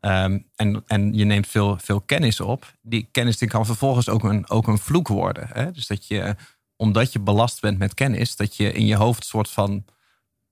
Ehm, 0.00 0.38
en, 0.56 0.82
en 0.86 1.14
je 1.14 1.24
neemt 1.24 1.46
veel, 1.46 1.78
veel 1.78 2.00
kennis 2.00 2.40
op. 2.40 2.72
Die 2.80 3.08
kennis 3.10 3.38
die 3.38 3.48
kan 3.48 3.66
vervolgens 3.66 4.08
ook 4.08 4.24
een, 4.24 4.50
ook 4.50 4.66
een 4.66 4.78
vloek 4.78 5.08
worden. 5.08 5.48
Hè? 5.52 5.70
Dus 5.70 5.86
dat 5.86 6.06
je, 6.06 6.36
omdat 6.76 7.12
je 7.12 7.20
belast 7.20 7.60
bent 7.60 7.78
met 7.78 7.94
kennis, 7.94 8.36
dat 8.36 8.56
je 8.56 8.72
in 8.72 8.86
je 8.86 8.96
hoofd 8.96 9.24
soort 9.24 9.50
van 9.50 9.84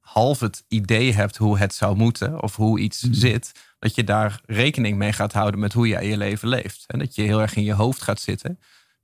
half 0.00 0.40
het 0.40 0.64
idee 0.68 1.14
hebt 1.14 1.36
hoe 1.36 1.58
het 1.58 1.74
zou 1.74 1.96
moeten 1.96 2.42
of 2.42 2.56
hoe 2.56 2.78
iets 2.78 3.00
hmm. 3.00 3.14
zit, 3.14 3.52
dat 3.78 3.94
je 3.94 4.04
daar 4.04 4.40
rekening 4.46 4.96
mee 4.98 5.12
gaat 5.12 5.32
houden 5.32 5.60
met 5.60 5.72
hoe 5.72 5.88
jij 5.88 6.06
je 6.06 6.16
leven 6.16 6.48
leeft. 6.48 6.84
En 6.86 6.98
dat 6.98 7.14
je 7.14 7.22
heel 7.22 7.40
erg 7.40 7.56
in 7.56 7.64
je 7.64 7.74
hoofd 7.74 8.02
gaat 8.02 8.20
zitten 8.20 8.58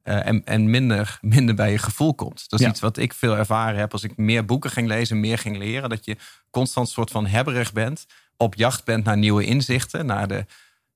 uh, 0.08 0.26
en, 0.26 0.44
en 0.44 0.70
minder, 0.70 1.18
minder 1.36 1.54
bij 1.54 1.70
je 1.70 1.78
gevoel 1.78 2.14
komt. 2.14 2.44
Dat 2.48 2.60
is 2.60 2.66
iets 2.66 2.80
wat 2.80 2.96
ik 2.96 3.12
veel 3.14 3.36
ervaren 3.36 3.78
heb 3.78 3.92
als 3.92 4.04
ik 4.04 4.16
meer 4.16 4.44
boeken 4.44 4.70
ging 4.70 4.88
lezen, 4.88 5.20
meer 5.20 5.38
ging 5.38 5.56
leren. 5.56 5.88
Dat 5.88 6.04
je 6.04 6.16
constant 6.50 6.88
soort 6.88 7.10
van 7.10 7.26
hebberig 7.26 7.72
bent, 7.72 8.06
op 8.36 8.54
jacht 8.54 8.84
bent 8.84 9.04
naar 9.04 9.16
nieuwe 9.16 9.44
inzichten, 9.44 10.06
naar 10.06 10.28
de, 10.28 10.46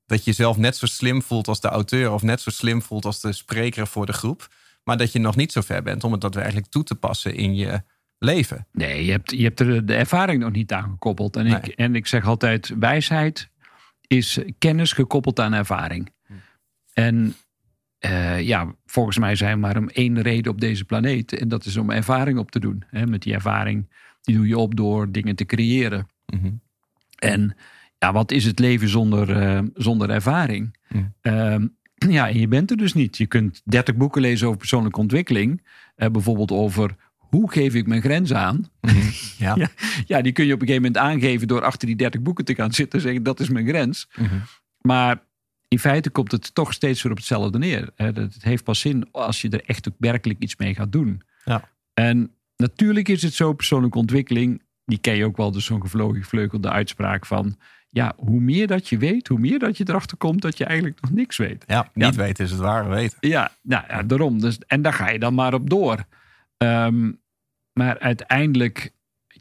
dat 0.07 0.19
je 0.19 0.31
jezelf 0.31 0.57
net 0.57 0.77
zo 0.77 0.87
slim 0.87 1.23
voelt 1.23 1.49
als 1.49 1.61
de 1.61 1.69
auteur 1.69 2.13
of 2.13 2.23
net 2.23 2.41
zo 2.41 2.51
slim 2.51 2.83
voelt 2.83 3.05
als 3.05 3.21
de 3.21 3.33
spreker 3.33 3.87
voor 3.87 4.07
de 4.07 4.13
groep. 4.13 4.49
Maar 4.85 4.97
dat 4.97 5.13
je 5.13 5.19
nog 5.19 5.37
niet 5.37 5.53
zo 5.53 5.61
ver 5.61 5.83
bent 5.83 6.05
om 6.05 6.13
het 6.13 6.21
daadwerkelijk 6.21 6.67
toe 6.67 6.83
te 6.83 6.95
passen 6.95 7.35
in 7.35 7.55
je 7.55 7.83
leven. 8.19 8.67
Nee, 8.73 9.05
je 9.05 9.11
hebt, 9.11 9.31
je 9.31 9.43
hebt 9.43 9.61
er 9.61 9.87
de 9.87 9.95
ervaring 9.95 10.43
nog 10.43 10.53
niet 10.53 10.73
aan 10.73 10.91
gekoppeld. 10.91 11.37
En, 11.37 11.47
ik, 11.47 11.67
en 11.67 11.95
ik 11.95 12.07
zeg 12.07 12.27
altijd, 12.27 12.73
wijsheid 12.79 13.51
is 14.07 14.39
kennis 14.59 14.93
gekoppeld 14.93 15.41
aan 15.41 15.53
ervaring. 15.53 16.13
Hm. 16.27 16.33
En 16.93 17.37
uh, 18.07 18.41
ja, 18.41 18.75
volgens 18.87 19.19
mij 19.19 19.35
zijn 19.35 19.55
we 19.55 19.61
maar 19.61 19.77
om 19.77 19.89
één 19.89 20.23
reden 20.23 20.53
op 20.53 20.61
deze 20.61 20.85
planeet. 20.85 21.33
En 21.33 21.49
dat 21.49 21.65
is 21.65 21.77
om 21.77 21.91
ervaring 21.91 22.39
op 22.39 22.51
te 22.51 22.61
doen. 22.61 22.85
Hè? 22.87 23.07
Met 23.07 23.23
die 23.23 23.35
ervaring, 23.35 23.89
die 24.23 24.37
doe 24.37 24.47
je 24.47 24.59
op 24.59 24.77
door 24.77 25.13
dingen 25.13 25.37
te 25.37 25.45
creëren. 25.45 26.07
Mhm. 26.27 26.51
En 27.19 27.57
ja, 27.99 28.13
wat 28.13 28.33
is 28.33 28.45
het 28.45 28.59
leven 28.59 28.89
zonder, 28.89 29.43
uh, 29.43 29.61
zonder 29.75 30.11
ervaring? 30.11 30.77
Uh, 31.23 31.57
ja, 31.95 32.29
en 32.29 32.39
je 32.39 32.49
bent 32.49 32.71
er 32.71 32.77
dus 32.77 32.95
niet. 32.95 33.17
Je 33.17 33.27
kunt 33.27 33.63
30 33.65 33.97
boeken 33.97 34.21
lezen 34.21 34.47
over 34.47 34.59
persoonlijke 34.59 35.01
ontwikkeling. 35.01 35.67
Uh, 35.97 36.09
bijvoorbeeld 36.09 36.51
over 36.51 36.97
hoe 37.17 37.51
geef 37.51 37.75
ik 37.75 37.87
mijn 37.87 38.03
grens 38.03 38.33
aan? 38.33 38.71
Mhm. 38.81 38.97
Ja. 39.39 39.55
ja. 39.57 39.69
ja, 40.07 40.23
die 40.23 40.33
kun 40.33 40.47
je 40.47 40.55
op 40.55 40.61
een 40.61 40.67
gegeven 40.67 40.93
moment 40.93 41.05
aangeven 41.05 41.49
door 41.49 41.65
achter 41.65 41.87
die 41.87 41.97
30 41.97 42.21
boeken 42.21 42.45
te 42.45 42.55
gaan 42.55 42.73
zitten 42.73 42.99
en 42.99 43.05
zeggen 43.05 43.23
dat 43.23 43.41
is 43.41 43.49
mijn 43.49 43.67
grens. 43.67 44.09
Mhm. 44.17 44.35
Maar 44.81 45.23
in 45.71 45.79
feite 45.79 46.11
komt 46.11 46.33
het 46.33 46.55
toch 46.55 46.73
steeds 46.73 47.03
weer 47.03 47.13
op 47.13 47.19
hetzelfde 47.19 47.59
neer. 47.59 47.91
Het 47.97 48.43
heeft 48.43 48.65
pas 48.65 48.81
zin 48.81 49.09
als 49.13 49.41
je 49.41 49.49
er 49.49 49.65
echt 49.65 49.89
ook 49.89 49.95
werkelijk 49.99 50.39
iets 50.39 50.57
mee 50.57 50.75
gaat 50.75 50.93
doen. 50.93 51.23
Ja. 51.45 51.69
En 51.95 52.35
natuurlijk 52.57 53.09
is 53.09 53.23
het 53.23 53.35
zo, 53.35 53.53
persoonlijke 53.53 53.99
ontwikkeling, 53.99 54.63
die 54.85 54.99
ken 54.99 55.17
je 55.17 55.25
ook 55.25 55.37
wel, 55.37 55.51
dus 55.51 55.65
zo'n 55.65 55.81
gevlogen 55.81 56.23
vleugelde 56.23 56.71
uitspraak 56.71 57.27
van, 57.27 57.57
ja, 57.89 58.13
hoe 58.17 58.41
meer 58.41 58.67
dat 58.67 58.89
je 58.89 58.99
weet, 58.99 59.29
hoe 59.29 59.39
meer 59.39 59.59
dat 59.59 59.77
je 59.77 59.85
erachter 59.89 60.17
komt 60.17 60.43
dat 60.43 60.59
je 60.59 60.65
eigenlijk 60.65 61.01
nog 61.01 61.11
niks 61.11 61.37
weet. 61.37 61.65
Ja, 61.67 61.91
niet 61.95 62.15
weten 62.15 62.45
is 62.45 62.51
het 62.51 62.61
ware 62.61 62.89
weten. 62.89 63.19
Ja, 63.21 63.53
nou, 63.63 63.85
ja, 63.89 64.03
daarom. 64.03 64.41
Dus, 64.41 64.59
en 64.59 64.83
daar 64.83 64.93
ga 64.93 65.11
je 65.11 65.19
dan 65.19 65.35
maar 65.35 65.55
op 65.55 65.71
door. 65.71 66.05
Um, 66.57 67.21
maar 67.73 67.99
uiteindelijk, 67.99 68.93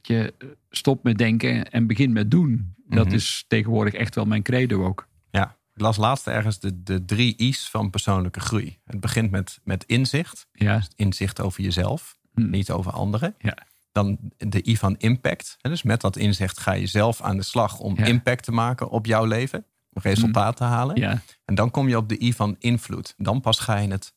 je, 0.01 0.33
stop 0.69 1.03
met 1.03 1.17
denken 1.17 1.71
en 1.71 1.87
begin 1.87 2.11
met 2.11 2.31
doen. 2.31 2.75
Dat 2.87 3.05
mhm. 3.05 3.15
is 3.15 3.45
tegenwoordig 3.47 3.93
echt 3.93 4.15
wel 4.15 4.25
mijn 4.25 4.43
credo 4.43 4.85
ook. 4.85 5.07
Ja, 5.31 5.57
ik 5.79 5.85
las 5.85 5.97
laatst 5.97 6.27
ergens 6.27 6.59
de, 6.59 6.83
de 6.83 7.05
drie 7.05 7.35
I's 7.37 7.69
van 7.69 7.89
persoonlijke 7.89 8.39
groei. 8.39 8.79
Het 8.85 8.99
begint 8.99 9.31
met, 9.31 9.59
met 9.63 9.83
inzicht. 9.85 10.47
Ja. 10.51 10.75
Dus 10.75 10.87
inzicht 10.95 11.41
over 11.41 11.63
jezelf, 11.63 12.17
hm. 12.33 12.49
niet 12.49 12.71
over 12.71 12.91
anderen. 12.91 13.35
Ja. 13.37 13.57
Dan 13.91 14.17
de 14.37 14.67
I 14.67 14.77
van 14.77 14.95
impact. 14.97 15.57
Dus 15.61 15.83
met 15.83 16.01
dat 16.01 16.17
inzicht 16.17 16.59
ga 16.59 16.71
je 16.71 16.87
zelf 16.87 17.21
aan 17.21 17.37
de 17.37 17.43
slag 17.43 17.79
om 17.79 17.97
impact 17.97 18.43
te 18.43 18.51
maken 18.51 18.89
op 18.89 19.05
jouw 19.05 19.25
leven. 19.25 19.65
Resultaat 19.93 20.55
te 20.55 20.63
halen. 20.63 20.95
Ja. 20.95 21.21
En 21.45 21.55
dan 21.55 21.71
kom 21.71 21.87
je 21.87 21.97
op 21.97 22.09
de 22.09 22.23
I 22.23 22.33
van 22.33 22.55
invloed. 22.59 23.13
Dan 23.17 23.41
pas 23.41 23.59
ga 23.59 23.77
je 23.77 23.91
het 23.91 24.13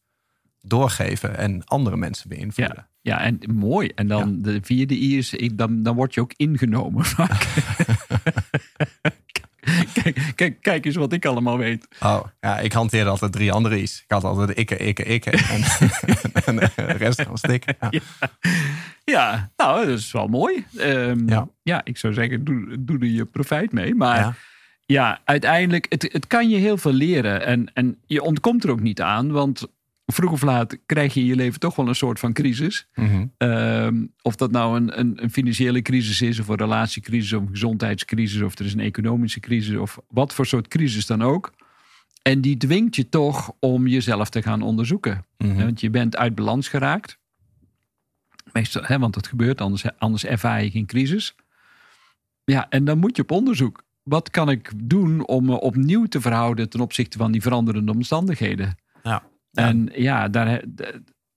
doorgeven 0.61 1.37
en 1.37 1.65
andere 1.65 1.97
mensen 1.97 2.29
beïnvloeden. 2.29 2.77
Ja. 2.77 2.91
Ja, 3.03 3.21
en 3.21 3.39
mooi. 3.55 3.89
En 3.95 4.09
dan 4.09 4.43
de 4.43 4.59
vierde 4.63 4.95
I 4.95 5.17
is, 5.17 5.37
dan, 5.55 5.83
dan 5.83 5.95
word 5.95 6.15
je 6.15 6.21
ook 6.21 6.33
ingenomen 6.37 7.05
kijk, 7.17 7.55
kijk, 10.43 10.63
kijk 10.63 10.87
eens 10.87 10.97
wat 10.97 11.13
ik 11.13 11.27
allemaal 11.27 11.59
weet. 11.59 11.89
Oh, 12.01 12.21
ja, 12.41 12.59
ik 12.59 12.73
hanteerde 12.73 13.11
altijd 13.11 13.33
drie 13.33 13.53
andere 13.53 13.81
I's. 13.81 14.03
Ik 14.03 14.11
had 14.11 14.25
altijd 14.25 14.59
ikke, 14.59 14.77
ikke, 14.77 15.05
ikke. 15.05 15.31
En, 15.31 15.63
en 16.47 16.57
de 16.57 16.71
rest 16.77 17.27
was 17.27 17.39
stikken. 17.39 17.77
Ja. 17.91 18.01
ja. 19.05 19.51
nou, 19.57 19.87
dat 19.87 19.99
is 19.99 20.13
wel 20.13 20.27
mooi. 20.27 20.67
Um, 20.79 21.29
ja. 21.29 21.49
ja, 21.63 21.81
ik 21.85 21.97
zou 21.97 22.13
zeggen, 22.13 22.45
doe, 22.45 22.85
doe 22.85 22.99
er 22.99 23.07
je 23.07 23.25
profijt 23.25 23.73
mee. 23.73 23.95
Maar 23.95 24.19
ja, 24.19 24.35
ja 24.87 25.21
uiteindelijk, 25.25 25.87
het, 25.89 26.09
het 26.13 26.27
kan 26.27 26.49
je 26.49 26.57
heel 26.57 26.77
veel 26.77 26.93
leren. 26.93 27.47
En, 27.47 27.71
en 27.75 27.99
je 28.07 28.23
ontkomt 28.23 28.65
er 28.65 28.71
ook 28.71 28.81
niet 28.81 29.01
aan, 29.01 29.31
want 29.31 29.67
vroeg 30.07 30.33
of 30.33 30.43
laat 30.43 30.79
krijg 30.87 31.15
je 31.15 31.21
in 31.21 31.27
je 31.27 31.37
leven 31.37 31.61
toch 31.61 31.77
wel 31.77 31.89
een 31.89 31.95
soort 31.95 32.19
van 32.19 32.33
crisis. 32.33 32.87
Mhm. 32.95 33.27
Ehm, 33.37 34.07
of 34.23 34.37
dat 34.37 34.51
nou 34.51 34.77
een, 34.77 34.99
een, 34.99 35.23
een, 35.23 35.31
financiële 35.31 35.83
crisis 35.83 36.21
is, 36.21 36.41
of 36.41 36.49
een 36.49 36.57
relatiecrisis, 36.57 37.33
of 37.33 37.43
een 37.43 37.49
gezondheidscrisis, 37.49 38.43
of 38.43 38.59
er 38.59 38.65
is 38.65 38.73
een 38.73 38.81
economische 38.81 39.41
crisis, 39.41 39.77
of 39.77 39.99
wat 40.09 40.35
voor 40.35 40.47
soort 40.47 40.69
crisis 40.69 41.07
dan 41.07 41.23
ook. 41.23 41.53
En 42.23 42.41
die 42.41 42.57
dwingt 42.57 42.97
je 42.97 43.09
toch 43.09 43.53
om 43.59 43.87
jezelf 43.87 44.31
te 44.31 44.43
gaan 44.43 44.63
onderzoeken. 44.63 45.25
Mhm. 45.39 45.57
Want 45.57 45.81
je 45.81 45.91
bent 45.91 46.17
uit 46.17 46.35
balans 46.35 46.69
geraakt. 46.69 47.19
Meestal, 48.53 48.83
hè, 48.85 48.99
want 48.99 49.15
dat 49.15 49.27
gebeurt, 49.27 49.61
anders, 49.61 49.99
anders 49.99 50.25
ervaar 50.25 50.65
je 50.65 50.71
geen 50.71 50.87
crisis. 50.87 51.35
Ja, 52.45 52.67
en 52.69 52.85
dan 52.85 52.99
moet 52.99 53.17
je 53.17 53.23
op 53.23 53.31
onderzoek. 53.31 53.85
Wat 54.03 54.31
kan 54.31 54.51
ik 54.51 54.73
doen 54.77 55.27
om 55.27 55.45
me 55.45 55.61
opnieuw 55.61 56.05
te 56.05 56.21
verhouden 56.21 56.69
ten 56.69 56.81
opzichte 56.81 57.19
van 57.19 57.33
die 57.33 57.43
veranderende 57.43 57.93
omstandigheden? 57.93 58.77
Ja. 59.03 59.23
En 59.53 59.91
ja, 59.95 60.29
daar, 60.29 60.63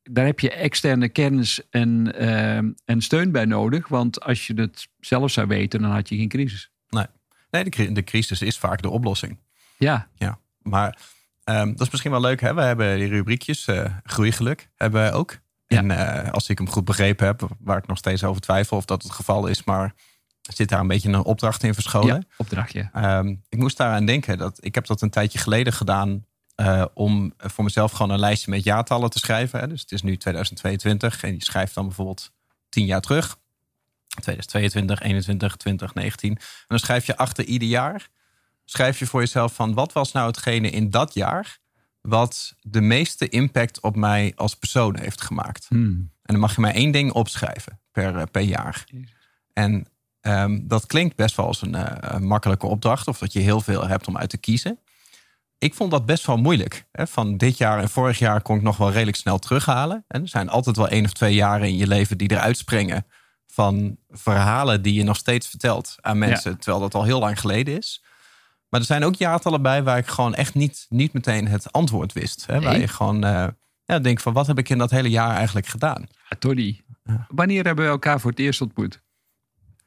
daar 0.03 0.25
heb 0.25 0.39
je 0.39 0.51
externe 0.51 1.09
kennis 1.09 1.61
en, 1.69 2.13
uh, 2.21 2.57
en 2.85 3.01
steun 3.01 3.31
bij 3.31 3.45
nodig. 3.45 3.87
Want 3.87 4.21
als 4.21 4.47
je 4.47 4.53
het 4.53 4.87
zelf 4.99 5.31
zou 5.31 5.47
weten, 5.47 5.81
dan 5.81 5.91
had 5.91 6.09
je 6.09 6.15
geen 6.15 6.29
crisis. 6.29 6.71
Nee, 6.89 7.05
nee 7.49 7.63
de, 7.63 7.91
de 7.91 8.03
crisis 8.03 8.41
is 8.41 8.57
vaak 8.57 8.81
de 8.81 8.89
oplossing. 8.89 9.39
Ja. 9.77 10.07
ja. 10.15 10.39
Maar 10.61 10.97
um, 11.43 11.71
dat 11.71 11.81
is 11.81 11.89
misschien 11.89 12.11
wel 12.11 12.21
leuk. 12.21 12.41
Hè? 12.41 12.53
We 12.53 12.61
hebben 12.61 12.97
die 12.97 13.07
rubriekjes, 13.07 13.67
uh, 13.67 13.85
groeigeluk, 14.03 14.69
hebben 14.75 15.01
wij 15.01 15.13
ook. 15.13 15.39
Ja. 15.67 15.77
En 15.77 15.89
uh, 15.89 16.31
als 16.31 16.49
ik 16.49 16.57
hem 16.57 16.69
goed 16.69 16.85
begrepen 16.85 17.25
heb, 17.25 17.47
waar 17.59 17.77
ik 17.77 17.87
nog 17.87 17.97
steeds 17.97 18.23
over 18.23 18.41
twijfel 18.41 18.77
of 18.77 18.85
dat 18.85 19.03
het 19.03 19.11
geval 19.11 19.47
is, 19.47 19.63
maar 19.63 19.93
zit 20.41 20.69
daar 20.69 20.79
een 20.79 20.87
beetje 20.87 21.09
een 21.09 21.23
opdracht 21.23 21.63
in 21.63 21.73
verscholen. 21.73 22.15
Ja, 22.15 22.35
opdrachtje. 22.37 22.89
Um, 22.95 23.43
ik 23.49 23.57
moest 23.57 23.77
daaraan 23.77 24.05
denken 24.05 24.37
dat 24.37 24.57
ik 24.61 24.75
heb 24.75 24.85
dat 24.85 25.01
een 25.01 25.09
tijdje 25.09 25.39
geleden 25.39 25.73
gedaan 25.73 26.25
uh, 26.55 26.85
om 26.93 27.33
voor 27.37 27.63
mezelf 27.63 27.91
gewoon 27.91 28.11
een 28.11 28.19
lijstje 28.19 28.51
met 28.51 28.63
jaartallen 28.63 29.09
te 29.09 29.19
schrijven. 29.19 29.59
Hè. 29.59 29.67
Dus 29.67 29.81
het 29.81 29.91
is 29.91 30.01
nu 30.01 30.17
2022 30.17 31.23
en 31.23 31.33
je 31.33 31.43
schrijft 31.43 31.73
dan 31.73 31.85
bijvoorbeeld 31.85 32.31
10 32.69 32.85
jaar 32.85 33.01
terug. 33.01 33.37
2022, 34.07 35.01
21, 35.01 35.55
20, 35.55 35.93
19. 35.93 36.29
En 36.29 36.41
dan 36.67 36.79
schrijf 36.79 37.05
je 37.05 37.17
achter 37.17 37.45
ieder 37.45 37.67
jaar, 37.67 38.09
schrijf 38.65 38.99
je 38.99 39.05
voor 39.05 39.19
jezelf 39.19 39.53
van 39.53 39.73
wat 39.73 39.93
was 39.93 40.11
nou 40.11 40.27
hetgene 40.27 40.69
in 40.69 40.89
dat 40.89 41.13
jaar 41.13 41.59
wat 42.01 42.55
de 42.61 42.81
meeste 42.81 43.29
impact 43.29 43.79
op 43.79 43.95
mij 43.95 44.33
als 44.35 44.55
persoon 44.55 44.97
heeft 44.97 45.21
gemaakt. 45.21 45.65
Hmm. 45.69 46.11
En 46.21 46.33
dan 46.33 46.39
mag 46.39 46.55
je 46.55 46.61
maar 46.61 46.73
één 46.73 46.91
ding 46.91 47.11
opschrijven 47.11 47.79
per, 47.91 48.15
eh, 48.15 48.23
per 48.31 48.41
jaar. 48.41 48.85
En 49.53 49.85
um, 50.21 50.67
dat 50.67 50.85
klinkt 50.85 51.15
best 51.15 51.35
wel 51.35 51.45
als 51.45 51.61
een, 51.61 51.75
uh, 51.75 51.85
een 51.99 52.27
makkelijke 52.27 52.67
opdracht, 52.67 53.07
of 53.07 53.17
dat 53.17 53.33
je 53.33 53.39
heel 53.39 53.61
veel 53.61 53.87
hebt 53.87 54.07
om 54.07 54.17
uit 54.17 54.29
te 54.29 54.37
kiezen 54.37 54.79
ik 55.65 55.73
vond 55.73 55.91
dat 55.91 56.05
best 56.05 56.25
wel 56.25 56.37
moeilijk. 56.37 56.85
Van 56.91 57.37
dit 57.37 57.57
jaar 57.57 57.79
en 57.79 57.89
vorig 57.89 58.19
jaar 58.19 58.41
kon 58.41 58.55
ik 58.55 58.61
nog 58.61 58.77
wel 58.77 58.91
redelijk 58.91 59.17
snel 59.17 59.39
terughalen. 59.39 60.05
En 60.07 60.21
er 60.21 60.27
zijn 60.27 60.49
altijd 60.49 60.75
wel 60.75 60.87
één 60.87 61.05
of 61.05 61.13
twee 61.13 61.33
jaren 61.33 61.67
in 61.67 61.77
je 61.77 61.87
leven 61.87 62.17
die 62.17 62.31
eruit 62.31 62.57
springen 62.57 63.05
van 63.45 63.97
verhalen 64.09 64.81
die 64.81 64.93
je 64.93 65.03
nog 65.03 65.17
steeds 65.17 65.47
vertelt 65.47 65.95
aan 66.01 66.17
mensen, 66.17 66.57
terwijl 66.59 66.83
dat 66.83 66.93
al 66.93 67.03
heel 67.03 67.19
lang 67.19 67.39
geleden 67.39 67.77
is. 67.77 68.03
Maar 68.69 68.79
er 68.79 68.85
zijn 68.85 69.03
ook 69.03 69.15
jaartallen 69.15 69.61
bij 69.61 69.83
waar 69.83 69.97
ik 69.97 70.07
gewoon 70.07 70.35
echt 70.35 70.53
niet, 70.53 70.85
niet 70.89 71.13
meteen 71.13 71.47
het 71.47 71.71
antwoord 71.71 72.13
wist. 72.13 72.45
Hè? 72.45 72.61
Waar 72.61 72.79
je 72.79 72.87
gewoon 72.87 73.25
uh, 73.25 73.47
ja, 73.85 73.99
denkt 73.99 74.21
van 74.21 74.33
wat 74.33 74.47
heb 74.47 74.57
ik 74.57 74.69
in 74.69 74.77
dat 74.77 74.91
hele 74.91 75.09
jaar 75.09 75.35
eigenlijk 75.35 75.67
gedaan? 75.67 76.07
Ja, 76.29 76.37
Tony, 76.39 76.81
wanneer 77.27 77.65
hebben 77.65 77.85
we 77.85 77.91
elkaar 77.91 78.19
voor 78.19 78.29
het 78.31 78.39
eerst 78.39 78.61
ontmoet? 78.61 79.01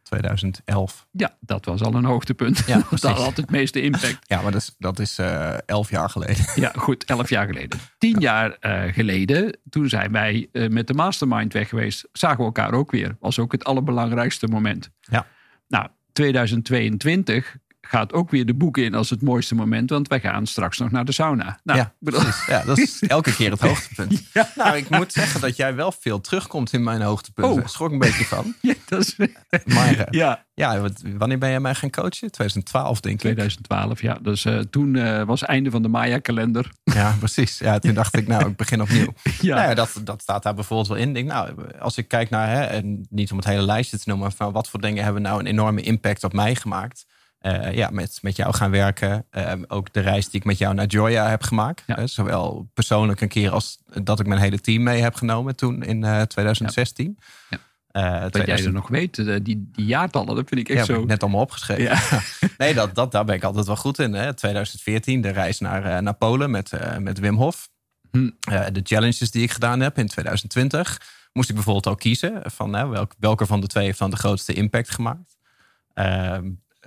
2011. 0.08 1.06
Ja, 1.10 1.36
dat 1.40 1.64
was 1.64 1.82
al 1.82 1.94
een 1.94 2.04
hoogtepunt. 2.04 2.62
Ja, 2.66 2.76
dat 2.90 3.18
had 3.18 3.36
het 3.36 3.50
meeste 3.50 3.80
impact. 3.80 4.18
Ja, 4.20 4.42
maar 4.42 4.52
dat 4.52 4.60
is, 4.60 4.74
dat 4.78 4.98
is 4.98 5.18
uh, 5.18 5.68
elf 5.68 5.90
jaar 5.90 6.10
geleden. 6.10 6.44
Ja, 6.54 6.72
goed, 6.76 7.04
elf 7.04 7.28
jaar 7.28 7.46
geleden. 7.46 7.78
Tien 7.98 8.20
jaar 8.20 8.56
uh, 8.60 8.92
geleden, 8.92 9.58
toen 9.70 9.88
zijn 9.88 10.12
wij 10.12 10.48
uh, 10.52 10.68
met 10.68 10.86
de 10.86 10.94
mastermind 10.94 11.52
weg 11.52 11.68
geweest, 11.68 12.08
zagen 12.12 12.38
we 12.38 12.44
elkaar 12.44 12.72
ook 12.72 12.90
weer. 12.90 13.16
Was 13.20 13.38
ook 13.38 13.52
het 13.52 13.64
allerbelangrijkste 13.64 14.46
moment. 14.46 14.90
Ja. 15.00 15.26
Nou, 15.68 15.88
2022 16.12 17.56
gaat 17.88 18.12
ook 18.12 18.30
weer 18.30 18.46
de 18.46 18.54
boeken 18.54 18.84
in 18.84 18.94
als 18.94 19.10
het 19.10 19.22
mooiste 19.22 19.54
moment. 19.54 19.90
Want 19.90 20.08
wij 20.08 20.20
gaan 20.20 20.46
straks 20.46 20.78
nog 20.78 20.90
naar 20.90 21.04
de 21.04 21.12
sauna. 21.12 21.60
Nou, 21.64 21.78
ja, 21.78 21.94
bedoel... 21.98 22.20
ja, 22.46 22.62
dat 22.64 22.78
is 22.78 23.02
elke 23.06 23.34
keer 23.34 23.50
het 23.50 23.60
hoogtepunt. 23.60 24.22
ja. 24.32 24.52
Nou, 24.54 24.76
ik 24.76 24.88
moet 24.90 25.12
zeggen 25.12 25.40
dat 25.40 25.56
jij 25.56 25.74
wel 25.74 25.92
veel 25.92 26.20
terugkomt 26.20 26.72
in 26.72 26.82
mijn 26.82 27.00
hoogtepunten. 27.00 27.62
Oh. 27.62 27.68
Schrok 27.68 27.90
een 27.90 27.98
beetje 27.98 28.24
van. 28.24 28.46
Ja, 28.60 28.74
dat 28.86 29.00
is... 29.00 29.16
Maar 29.64 30.06
ja. 30.10 30.44
ja, 30.54 30.90
wanneer 31.16 31.38
ben 31.38 31.50
jij 31.50 31.60
mij 31.60 31.74
gaan 31.74 31.90
coachen? 31.90 32.30
2012, 32.30 33.00
denk 33.00 33.14
ik. 33.14 33.20
2012, 33.20 34.02
ja. 34.02 34.18
Dus 34.22 34.44
uh, 34.44 34.58
toen 34.58 34.94
uh, 34.94 35.22
was 35.22 35.40
het 35.40 35.48
einde 35.48 35.70
van 35.70 35.82
de 35.82 35.88
Maya-kalender. 35.88 36.70
Ja, 36.84 37.14
precies. 37.18 37.58
Ja, 37.58 37.78
toen 37.78 37.94
dacht 37.94 38.16
ik, 38.16 38.26
nou, 38.26 38.48
ik 38.48 38.56
begin 38.56 38.80
opnieuw. 38.80 39.12
ja. 39.40 39.54
Nou 39.54 39.68
ja, 39.68 39.74
dat, 39.74 40.00
dat 40.04 40.22
staat 40.22 40.42
daar 40.42 40.54
bijvoorbeeld 40.54 40.88
wel 40.88 40.98
in. 40.98 41.12
Denk, 41.12 41.28
nou, 41.28 41.54
als 41.78 41.96
ik 41.96 42.08
kijk 42.08 42.30
naar, 42.30 42.48
hè, 42.48 42.62
en 42.62 43.06
niet 43.10 43.30
om 43.30 43.36
het 43.36 43.46
hele 43.46 43.62
lijstje 43.62 43.98
te 43.98 44.04
noemen, 44.06 44.26
maar 44.26 44.36
van 44.36 44.52
wat 44.52 44.68
voor 44.68 44.80
dingen 44.80 45.04
hebben 45.04 45.22
nou 45.22 45.40
een 45.40 45.46
enorme 45.46 45.80
impact 45.80 46.24
op 46.24 46.32
mij 46.32 46.54
gemaakt. 46.54 47.06
Uh, 47.42 47.72
ja, 47.74 47.90
met, 47.90 48.18
met 48.22 48.36
jou 48.36 48.54
gaan 48.54 48.70
werken. 48.70 49.26
Uh, 49.32 49.52
ook 49.68 49.92
de 49.92 50.00
reis 50.00 50.28
die 50.28 50.40
ik 50.40 50.46
met 50.46 50.58
jou 50.58 50.74
naar 50.74 50.86
Joya 50.86 51.28
heb 51.28 51.42
gemaakt. 51.42 51.82
Ja. 51.86 51.98
Uh, 51.98 52.06
zowel 52.06 52.70
persoonlijk 52.74 53.20
een 53.20 53.28
keer 53.28 53.50
als 53.50 53.78
dat 54.02 54.20
ik 54.20 54.26
mijn 54.26 54.40
hele 54.40 54.60
team 54.60 54.82
mee 54.82 55.02
heb 55.02 55.14
genomen 55.14 55.56
toen 55.56 55.82
in 55.82 56.26
2016. 56.26 57.18
Ja. 57.50 57.58
Ja. 57.88 58.20
dat 58.20 58.32
2000... 58.32 58.46
jij 58.46 58.66
er 58.66 58.72
nog 58.72 58.88
weet, 58.88 59.44
die, 59.44 59.70
die 59.72 59.84
jaartallen, 59.84 60.34
dat 60.34 60.48
vind 60.48 60.60
ik 60.60 60.76
echt 60.76 60.86
zo. 60.86 61.04
net 61.04 61.22
allemaal 61.22 61.40
opgeschreven. 61.40 61.98
Nee, 62.58 62.74
dat, 62.74 62.94
dat, 62.94 63.12
daar 63.12 63.24
ben 63.24 63.34
ik 63.34 63.44
altijd 63.44 63.66
wel 63.66 63.76
goed 63.76 63.98
in. 63.98 64.12
Hè. 64.12 64.34
2014, 64.34 65.20
de 65.20 65.28
reis 65.28 65.58
naar, 65.58 66.02
naar 66.02 66.14
Polen 66.14 66.50
met, 66.50 66.72
met 66.98 67.18
Wim 67.18 67.36
Hof. 67.36 67.68
Hm. 68.10 68.30
de 68.72 68.80
challenges 68.82 69.30
die 69.30 69.42
ik 69.42 69.50
gedaan 69.50 69.80
heb 69.80 69.98
in 69.98 70.06
2020. 70.06 71.00
Moest 71.32 71.48
ik 71.48 71.54
bijvoorbeeld 71.54 71.86
ook 71.86 71.98
kiezen 71.98 72.40
van 72.44 72.90
welk, 72.90 73.14
welke 73.18 73.46
van 73.46 73.60
de 73.60 73.66
twee 73.66 73.84
heeft 73.84 73.98
dan 73.98 74.10
de 74.10 74.16
grootste 74.16 74.52
impact 74.52 74.90
gemaakt. 74.90 75.36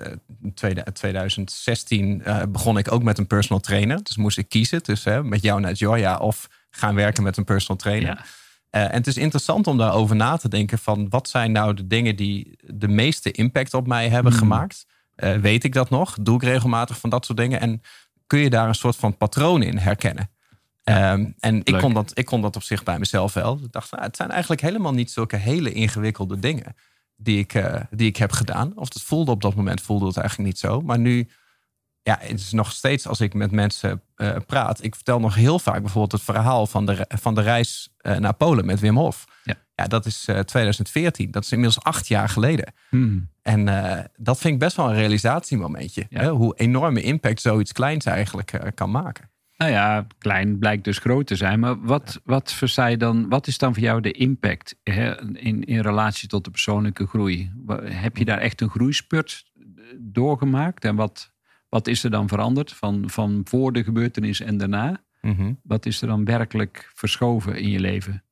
Ehm, 0.01 0.15
in 0.41 0.53
2016 0.93 2.21
uh, 2.25 2.41
begon 2.49 2.77
ik 2.77 2.91
ook 2.91 3.03
met 3.03 3.17
een 3.17 3.27
personal 3.27 3.59
trainer. 3.61 4.03
Dus 4.03 4.17
moest 4.17 4.37
ik 4.37 4.49
kiezen 4.49 4.83
tussen 4.83 5.29
met 5.29 5.41
jou 5.41 5.59
naar 5.59 5.73
Joya 5.73 6.17
of 6.17 6.49
gaan 6.69 6.95
werken 6.95 7.23
met 7.23 7.37
een 7.37 7.43
personal 7.43 7.77
trainer. 7.77 8.09
Ja. 8.09 8.25
Uh, 8.81 8.87
en 8.87 8.93
het 8.93 9.07
is 9.07 9.17
interessant 9.17 9.67
om 9.67 9.77
daarover 9.77 10.15
na 10.15 10.37
te 10.37 10.49
denken 10.49 10.77
van 10.77 11.09
wat 11.09 11.29
zijn 11.29 11.51
nou 11.51 11.73
de 11.73 11.87
dingen 11.87 12.15
die 12.15 12.57
de 12.65 12.87
meeste 12.87 13.31
impact 13.31 13.73
op 13.73 13.87
mij 13.87 14.09
hebben 14.09 14.31
hmm. 14.31 14.41
gemaakt. 14.41 14.85
Uh, 15.15 15.35
weet 15.35 15.63
ik 15.63 15.73
dat 15.73 15.89
nog? 15.89 16.17
Doe 16.21 16.35
ik 16.35 16.43
regelmatig 16.43 16.99
van 16.99 17.09
dat 17.09 17.25
soort 17.25 17.37
dingen? 17.37 17.59
En 17.59 17.81
kun 18.27 18.39
je 18.39 18.49
daar 18.49 18.67
een 18.67 18.75
soort 18.75 18.95
van 18.95 19.17
patroon 19.17 19.61
in 19.61 19.77
herkennen? 19.77 20.29
Ja, 20.83 21.13
um, 21.13 21.35
en 21.39 21.61
ik 21.63 21.77
kon, 21.77 21.93
dat, 21.93 22.11
ik 22.13 22.25
kon 22.25 22.41
dat 22.41 22.55
op 22.55 22.63
zich 22.63 22.83
bij 22.83 22.99
mezelf 22.99 23.33
wel. 23.33 23.59
Ik 23.63 23.71
dacht, 23.71 23.91
nou, 23.91 24.03
het 24.03 24.15
zijn 24.15 24.29
eigenlijk 24.29 24.61
helemaal 24.61 24.93
niet 24.93 25.11
zulke 25.11 25.35
hele 25.35 25.71
ingewikkelde 25.71 26.39
dingen 26.39 26.75
die 27.23 27.39
ik, 27.39 27.53
uh, 27.53 27.81
die 27.89 28.07
ik 28.07 28.17
heb 28.17 28.31
gedaan. 28.31 28.77
Of 28.77 28.93
het 28.93 29.01
voelde 29.01 29.31
op 29.31 29.41
dat 29.41 29.55
moment 29.55 29.81
voelde 29.81 30.05
het 30.05 30.17
eigenlijk 30.17 30.49
niet 30.49 30.59
zo. 30.59 30.81
Maar 30.81 30.99
nu, 30.99 31.29
ja, 32.01 32.17
het 32.19 32.39
is 32.39 32.51
nog 32.51 32.71
steeds 32.71 33.07
als 33.07 33.21
ik 33.21 33.33
met 33.33 33.51
mensen 33.51 34.01
uh, 34.15 34.35
praat. 34.45 34.83
Ik 34.83 34.95
vertel 34.95 35.19
nog 35.19 35.35
heel 35.35 35.59
vaak 35.59 35.81
bijvoorbeeld 35.81 36.11
het 36.11 36.21
verhaal 36.21 36.67
van 36.67 36.85
de, 36.85 37.05
van 37.07 37.35
de 37.35 37.41
reis 37.41 37.89
uh, 38.01 38.17
naar 38.17 38.33
Polen 38.33 38.65
met 38.65 38.79
Wim 38.79 38.97
Hof. 38.97 39.25
Ja, 39.43 39.55
ja 39.75 39.87
dat 39.87 40.05
is 40.05 40.27
2014. 40.45 41.31
Dat 41.31 41.43
is 41.43 41.51
inmiddels 41.51 41.83
acht 41.83 42.07
jaar 42.07 42.29
geleden. 42.29 42.73
Hmm. 42.89 43.29
En 43.41 43.65
dat 44.17 44.39
vind 44.39 44.53
ik 44.53 44.59
best 44.59 44.75
wel 44.75 44.89
een 44.89 44.95
realisatiemomentje. 44.95 46.05
Ja. 46.09 46.19
Hè? 46.19 46.29
Hoe 46.29 46.55
enorme 46.57 47.01
impact 47.01 47.41
zoiets 47.41 47.71
kleins 47.71 48.05
eigenlijk 48.05 48.71
kan 48.75 48.91
maken. 48.91 49.30
Nou 49.61 49.73
ja, 49.73 50.07
klein 50.17 50.57
blijkt 50.59 50.83
dus 50.83 50.97
groot 50.97 51.27
te 51.27 51.35
zijn. 51.35 51.59
Maar 51.59 51.81
wat, 51.81 52.21
wat, 52.23 52.57
je 52.75 52.97
dan, 52.97 53.29
wat 53.29 53.47
is 53.47 53.57
dan 53.57 53.73
voor 53.73 53.83
jou 53.83 54.01
de 54.01 54.11
impact 54.11 54.75
hè, 54.83 55.21
in, 55.37 55.63
in 55.63 55.79
relatie 55.79 56.27
tot 56.27 56.43
de 56.43 56.51
persoonlijke 56.51 57.07
groei? 57.07 57.51
Heb 57.83 58.17
je 58.17 58.25
daar 58.25 58.37
echt 58.37 58.61
een 58.61 58.69
groeispurt 58.69 59.51
doorgemaakt? 59.97 60.85
En 60.85 60.95
wat, 60.95 61.31
wat 61.69 61.87
is 61.87 62.03
er 62.03 62.09
dan 62.09 62.27
veranderd 62.27 62.73
van, 62.73 63.09
van 63.09 63.41
voor 63.43 63.73
de 63.73 63.83
gebeurtenis 63.83 64.39
en 64.39 64.57
daarna? 64.57 65.03
Mm 65.21 65.59
Wat 65.63 65.85
is 65.85 66.01
er 66.01 66.07
dan 66.07 66.25
werkelijk 66.25 66.91
verschoven 66.93 67.55
in 67.55 67.69
je 67.69 67.79
leven? 67.79 68.23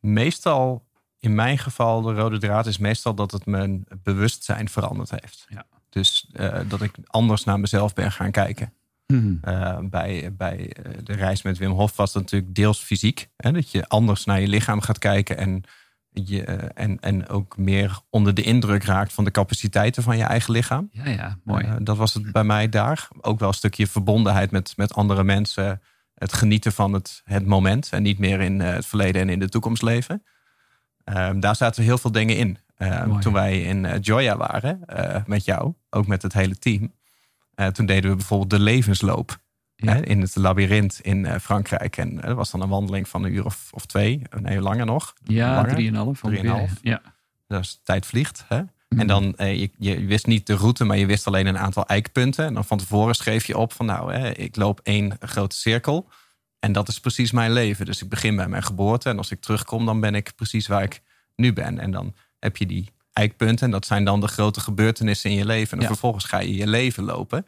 Meestal, 0.00 0.88
in 1.18 1.34
mijn 1.34 1.58
geval, 1.58 2.02
de 2.02 2.12
rode 2.12 2.38
draad 2.38 2.66
is 2.66 2.78
meestal 2.78 3.14
dat 3.14 3.30
het 3.30 3.46
mijn 3.46 3.84
bewustzijn 4.02 4.68
veranderd 4.68 5.10
heeft. 5.10 5.46
Ja. 5.48 5.66
Dus 5.88 6.30
uh, 6.32 6.60
dat 6.68 6.82
ik 6.82 6.94
anders 7.06 7.44
naar 7.44 7.60
mezelf 7.60 7.92
ben 7.92 8.12
gaan 8.12 8.30
kijken. 8.30 8.72
Hmm. 9.12 9.40
Uh, 9.44 9.78
bij, 9.82 10.34
bij 10.36 10.72
eh, 10.72 10.92
de 11.02 11.12
reis 11.12 11.42
met 11.42 11.58
Wim 11.58 11.70
Hof 11.70 11.96
was 11.96 12.14
het 12.14 12.22
natuurlijk 12.22 12.54
deels 12.54 12.78
fysiek. 12.78 13.28
Hè, 13.36 13.52
dat 13.52 13.70
je 13.70 13.88
anders 13.88 14.24
naar 14.24 14.40
je 14.40 14.48
lichaam 14.48 14.80
gaat 14.80 14.98
kijken 14.98 15.36
en, 15.36 15.62
je, 16.10 16.46
uh, 16.46 16.54
en, 16.74 17.00
en 17.00 17.28
ook 17.28 17.56
meer 17.56 18.00
onder 18.10 18.34
de 18.34 18.42
indruk 18.42 18.84
raakt 18.84 19.12
van 19.12 19.24
de 19.24 19.30
capaciteiten 19.30 20.02
van 20.02 20.16
je 20.16 20.24
eigen 20.24 20.52
lichaam. 20.52 20.88
Ja, 20.92 21.08
ja, 21.08 21.38
mooi. 21.44 21.66
dat 21.78 21.96
was 21.96 22.14
het 22.14 22.32
bij 22.32 22.44
mij 22.44 22.68
daar. 22.68 23.08
Ook 23.20 23.38
wel 23.38 23.48
een 23.48 23.54
stukje 23.54 23.86
verbondenheid 23.86 24.50
met, 24.50 24.72
met 24.76 24.94
andere 24.94 25.24
mensen. 25.24 25.80
Het 26.14 26.32
genieten 26.32 26.72
van 26.72 26.92
het, 26.92 27.22
het 27.24 27.46
moment 27.46 27.88
en 27.90 28.02
niet 28.02 28.18
meer 28.18 28.40
in 28.40 28.60
het 28.60 28.86
verleden 28.86 29.22
en 29.22 29.28
in 29.28 29.38
de 29.38 29.48
toekomst 29.48 29.82
leven. 29.82 30.22
Ehm, 31.04 31.40
daar 31.40 31.56
zaten 31.56 31.82
heel 31.82 31.98
veel 31.98 32.12
dingen 32.12 32.36
in. 32.36 32.58
Ehm, 32.76 33.18
toen 33.20 33.32
wij 33.32 33.62
in 33.62 33.98
Joya 34.00 34.36
waren 34.36 34.84
met 35.26 35.44
jou, 35.44 35.74
ook 35.90 36.06
met 36.06 36.22
het 36.22 36.32
hele 36.32 36.58
team 36.58 36.92
uh, 37.56 37.66
toen 37.66 37.86
deden 37.86 38.10
we 38.10 38.16
bijvoorbeeld 38.16 38.50
de 38.50 38.58
levensloop. 38.58 39.40
Hè, 39.76 40.06
in 40.06 40.20
het 40.20 40.36
labyrint 40.36 41.00
in 41.02 41.24
uh, 41.24 41.36
Frankrijk. 41.36 41.96
En 41.96 42.14
uh, 42.14 42.22
dat 42.22 42.36
was 42.36 42.50
dan 42.50 42.60
een 42.60 42.68
wandeling 42.68 43.08
van 43.08 43.24
een 43.24 43.32
uur 43.32 43.44
of, 43.44 43.70
of 43.72 43.86
twee. 43.86 44.22
Nee, 44.40 44.60
langer 44.60 44.86
nog. 44.86 45.14
Ja, 45.24 45.64
drieënhalf. 45.64 46.20
Drieënhalf. 46.20 46.70
Ja. 46.82 47.02
Dus 47.46 47.80
tijd 47.82 48.06
vliegt. 48.06 48.44
Hè? 48.48 48.60
Mhm. 48.88 49.00
En 49.00 49.06
dan, 49.06 49.34
je, 49.36 49.70
je, 49.78 50.04
wist 50.04 50.26
niet 50.26 50.46
de 50.46 50.54
route, 50.54 50.84
maar 50.84 50.96
je 50.96 51.06
wist 51.06 51.26
alleen 51.26 51.46
een 51.46 51.58
aantal 51.58 51.86
eikpunten. 51.86 52.44
En 52.44 52.54
dan 52.54 52.64
van 52.64 52.78
tevoren 52.78 53.14
schreef 53.14 53.46
je 53.46 53.58
op 53.58 53.72
van 53.72 53.86
nou, 53.86 54.12
hè, 54.12 54.30
ik 54.30 54.56
loop 54.56 54.80
één 54.82 55.16
grote 55.20 55.56
cirkel. 55.56 56.08
En 56.58 56.72
dat 56.72 56.88
is 56.88 57.00
precies 57.00 57.32
mijn 57.32 57.52
leven. 57.52 57.86
Dus 57.86 58.02
ik 58.02 58.08
begin 58.08 58.36
bij 58.36 58.48
mijn 58.48 58.62
geboorte. 58.62 59.08
En 59.08 59.18
als 59.18 59.30
ik 59.30 59.40
terugkom, 59.40 59.86
dan 59.86 60.00
ben 60.00 60.14
ik 60.14 60.32
precies 60.36 60.66
waar 60.66 60.82
ik 60.82 61.02
nu 61.36 61.52
ben. 61.52 61.78
En 61.78 61.90
dan 61.90 62.14
heb 62.38 62.56
je 62.56 62.66
die 62.66 62.90
eikpunten. 63.12 63.66
En 63.66 63.70
dat 63.70 63.86
zijn 63.86 64.04
dan 64.04 64.20
de 64.20 64.28
grote 64.28 64.60
gebeurtenissen 64.60 65.30
in 65.30 65.36
je 65.36 65.46
leven. 65.46 65.78
En 65.78 65.86
vervolgens 65.86 66.24
ga 66.24 66.38
je 66.38 66.54
je 66.54 66.66
leven 66.66 67.04
lopen. 67.04 67.46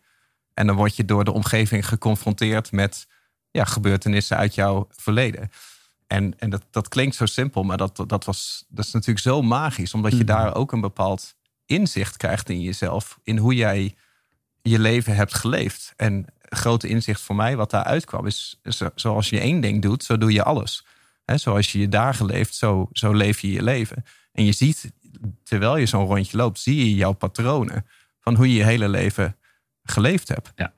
En 0.55 0.67
dan 0.67 0.77
word 0.77 0.97
je 0.97 1.05
door 1.05 1.25
de 1.25 1.33
omgeving 1.33 1.89
geconfronteerd 1.89 2.73
met 2.73 3.07
ja, 3.51 3.65
gebeurtenissen 3.65 4.37
uit 4.37 4.55
jouw 4.55 4.89
verleden. 4.91 5.51
En, 6.07 6.39
en 6.39 6.51
dat, 6.51 6.63
dat 6.71 6.89
klinkt 6.89 7.15
zo 7.15 7.27
simpel, 7.27 7.63
maar 7.63 7.77
dat, 7.77 8.05
dat, 8.07 8.25
was, 8.25 8.65
dat 8.69 8.85
is 8.85 8.93
natuurlijk 8.93 9.25
zo 9.25 9.43
magisch. 9.43 9.95
Omdat 9.95 10.13
je 10.13 10.25
mhm. 10.25 10.27
daar 10.27 10.55
ook 10.55 10.73
een 10.73 10.81
bepaald 10.81 11.35
inzicht 11.67 12.17
krijgt 12.17 12.49
in 12.49 12.61
jezelf. 12.61 13.19
In 13.23 13.39
hoe 13.39 13.55
jij 13.55 13.95
je 14.63 14.79
leven 14.79 15.15
hebt 15.15 15.35
geleefd. 15.35 15.93
En 15.97 16.27
grote 16.49 16.89
inzicht 16.89 17.21
voor 17.21 17.37
mij, 17.37 17.57
wat 17.57 17.71
daaruit 17.71 18.05
kwam, 18.05 18.27
is 18.27 18.61
zoals 18.95 19.29
je 19.29 19.41
één 19.41 19.61
ding 19.61 19.83
doet, 19.83 20.05
zo 20.05 20.19
doe 20.19 20.33
je 20.33 20.43
alles. 20.43 20.85
He, 21.25 21.39
zoals 21.39 21.73
je 21.73 21.79
je 21.79 21.89
dagen 21.89 22.27
leeft, 22.27 22.55
zo, 22.55 22.89
zo 22.93 23.13
leef 23.13 23.41
je 23.41 23.51
je 23.51 23.63
leven. 23.63 24.05
En 24.33 24.45
je 24.45 24.53
ziet 24.53 24.93
terwijl 25.43 25.77
je 25.77 25.87
zo'n 25.87 26.07
rondje 26.07 26.37
loopt, 26.37 26.61
zie 26.61 26.77
je 26.77 26.95
jouw 26.95 27.13
patronen 27.13 27.87
van 28.21 28.35
hoe 28.35 28.49
je 28.49 28.55
je 28.55 28.65
hele 28.65 28.89
leven 28.89 29.37
geleefd 29.83 30.29
hebt. 30.29 30.53
Ja. 30.57 30.73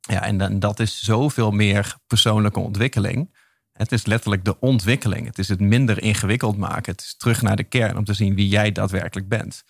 Ja, 0.00 0.22
en 0.22 0.38
dan, 0.38 0.58
dat 0.58 0.80
is 0.80 1.04
zoveel 1.04 1.50
meer 1.50 1.96
persoonlijke 2.06 2.60
ontwikkeling. 2.60 3.34
Het 3.72 3.92
is 3.92 4.06
letterlijk 4.06 4.44
de 4.44 4.60
ontwikkeling. 4.60 5.26
Het 5.26 5.38
is 5.38 5.48
het 5.48 5.60
minder 5.60 6.02
ingewikkeld 6.02 6.56
maken. 6.56 6.92
Het 6.92 7.00
is 7.00 7.16
terug 7.16 7.42
naar 7.42 7.56
de 7.56 7.64
kern 7.64 7.96
om 7.96 8.04
te 8.04 8.14
zien 8.14 8.34
wie 8.34 8.48
jij 8.48 8.72
daadwerkelijk 8.72 9.28
bent. 9.28 9.64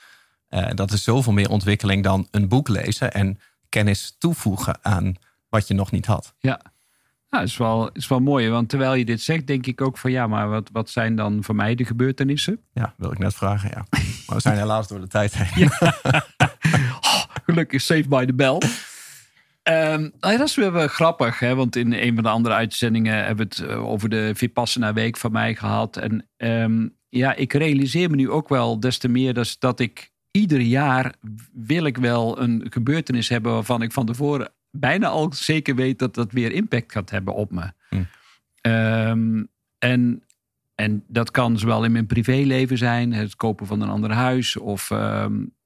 Uh, 0.51 0.69
dat 0.75 0.93
is 0.93 1.03
zoveel 1.03 1.33
meer 1.33 1.51
ontwikkeling 1.51 2.03
dan 2.03 2.29
een 2.31 2.49
boek 2.49 2.69
lezen 2.69 3.13
en 3.13 3.41
kennis 3.69 4.17
toevoegen 4.19 4.79
aan 4.83 5.15
wat 5.49 5.69
je 5.69 5.75
nog 5.75 5.91
niet 5.91 6.07
had. 6.07 6.35
Ja, 6.39 6.61
nou, 7.31 7.45
is 7.45 7.57
wel, 7.57 7.93
is 7.93 8.09
wel 8.09 8.21
mooi, 8.21 8.49
want 8.49 8.69
terwijl 8.69 8.95
je 8.95 9.05
dit 9.05 9.21
zegt, 9.21 9.47
denk 9.47 9.67
ik 9.67 9.81
ook 9.81 9.99
van 9.99 10.11
ja, 10.11 10.27
maar 10.27 10.49
wat, 10.49 10.71
wat 10.73 10.91
zijn 10.91 11.17
dan 11.17 11.45
voor 11.45 11.55
mij 11.55 11.75
de 11.75 11.85
gebeurtenissen? 11.85 12.61
Ja, 12.73 12.95
wil 12.97 13.13
ik 13.13 13.19
net 13.19 13.35
vragen, 13.35 13.69
ja. 13.69 13.87
Maar 14.27 14.37
we 14.37 14.41
zijn 14.41 14.57
helaas 14.57 14.89
door 14.89 15.01
de 15.01 15.09
tijd 15.09 15.35
heen. 15.37 15.71
oh, 17.01 17.23
gelukkig 17.45 17.81
saved 17.81 18.09
by 18.09 18.25
the 18.25 18.35
bell. 18.35 18.59
Um, 19.63 20.13
dat 20.21 20.41
is 20.41 20.55
weer 20.55 20.73
wel 20.73 20.89
grappig, 20.89 21.39
hè? 21.39 21.55
want 21.55 21.77
in 21.77 21.93
een 21.93 22.15
van 22.15 22.23
de 22.23 22.29
andere 22.29 22.55
uitzendingen 22.55 23.25
hebben 23.25 23.49
we 23.49 23.63
het 23.63 23.71
eh, 23.71 23.89
over 23.89 24.09
de 24.09 24.33
Vipassana 24.35 24.93
Week 24.93 25.17
van 25.17 25.33
mij 25.33 25.55
gehad. 25.55 25.97
En 25.97 26.29
um, 26.37 26.97
ja, 27.09 27.35
ik 27.35 27.53
realiseer 27.53 28.11
me 28.11 28.17
nu 28.17 28.31
ook 28.31 28.49
wel 28.49 28.81
des 28.81 28.99
te 28.99 29.09
meer 29.09 29.35
dat, 29.35 29.57
dat 29.59 29.81
ik 29.81 30.11
ieder 30.31 30.61
jaar 30.61 31.15
wil 31.53 31.85
ik 31.85 31.97
wel 31.97 32.41
een 32.41 32.67
gebeurtenis 32.71 33.29
hebben 33.29 33.53
waarvan 33.53 33.83
ik 33.83 33.93
van 33.93 34.07
tevoren 34.07 34.53
bijna 34.71 35.07
al 35.07 35.33
zeker 35.33 35.75
weet 35.75 35.99
dat 35.99 36.15
dat 36.15 36.33
weer 36.33 36.53
impact 36.53 36.93
gaat 36.93 37.11
hebben 37.11 37.35
op 37.35 37.51
me. 37.51 37.73
Hm. 37.89 38.03
Ehm, 38.61 39.45
en, 39.79 40.23
en 40.75 41.05
dat 41.09 41.31
kan 41.31 41.59
zowel 41.59 41.85
in 41.85 41.93
mijn 41.93 42.07
privéleven 42.07 42.79
zijn, 42.79 43.13
het 43.13 43.37
kopen 43.37 43.67
van 43.67 43.81
een 43.81 43.89
ander 43.89 44.13
huis, 44.13 44.57
of, 44.57 44.91
um, 44.91 45.57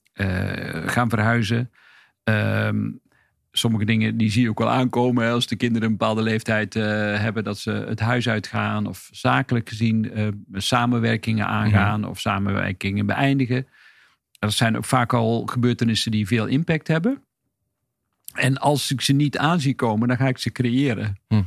gaan 0.86 1.08
verhuizen. 1.08 1.70
Ehm, 2.24 2.90
sommige 3.52 3.84
dingen 3.84 4.16
die 4.16 4.30
zie 4.30 4.42
je 4.42 4.48
ook 4.48 4.58
wel 4.58 4.70
aankomen. 4.70 5.32
Als 5.32 5.46
de 5.46 5.56
kinderen 5.56 5.88
een 5.88 5.96
bepaalde 5.96 6.22
leeftijd 6.22 6.74
hebben, 6.74 7.44
dat 7.44 7.58
ze 7.58 7.70
het 7.70 8.00
huis 8.00 8.28
uitgaan. 8.28 8.86
Of 8.86 9.08
zakelijk 9.10 9.68
gezien 9.68 10.12
samenwerkingen 10.52 11.46
aangaan 11.46 12.04
of 12.04 12.20
samenwerkingen 12.20 13.06
beëindigen. 13.06 13.66
Dat 14.38 14.52
zijn 14.52 14.76
ook 14.76 14.84
vaak 14.84 15.12
al 15.12 15.46
gebeurtenissen 15.46 16.10
die 16.10 16.26
veel 16.26 16.46
impact 16.46 16.88
hebben. 16.88 17.22
En 18.32 18.58
als 18.58 18.90
ik 18.90 19.00
ze 19.00 19.12
niet 19.12 19.38
aan 19.38 19.60
zie 19.60 19.74
komen, 19.74 20.08
dan 20.08 20.16
ga 20.16 20.28
ik 20.28 20.38
ze 20.38 20.52
creëren. 20.52 21.16
Hm. 21.28 21.42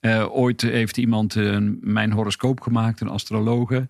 Uh, 0.00 0.36
ooit 0.36 0.60
heeft 0.60 0.96
iemand 0.96 1.34
uh, 1.34 1.56
mijn 1.80 2.12
horoscoop 2.12 2.60
gemaakt, 2.60 3.00
een 3.00 3.08
astrologe. 3.08 3.88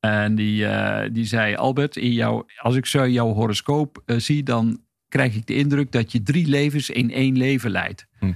En 0.00 0.34
die, 0.34 0.62
uh, 0.62 1.00
die 1.12 1.24
zei: 1.24 1.54
Albert, 1.54 1.96
in 1.96 2.12
jou, 2.12 2.44
als 2.56 2.76
ik 2.76 2.86
zo 2.86 3.08
jouw 3.08 3.32
horoscoop 3.32 4.02
zie, 4.06 4.42
dan 4.42 4.80
krijg 5.08 5.34
ik 5.34 5.46
de 5.46 5.54
indruk 5.54 5.92
dat 5.92 6.12
je 6.12 6.22
drie 6.22 6.46
levens 6.46 6.90
in 6.90 7.10
één 7.10 7.36
leven 7.36 7.70
leidt. 7.70 8.06
Hm. 8.18 8.32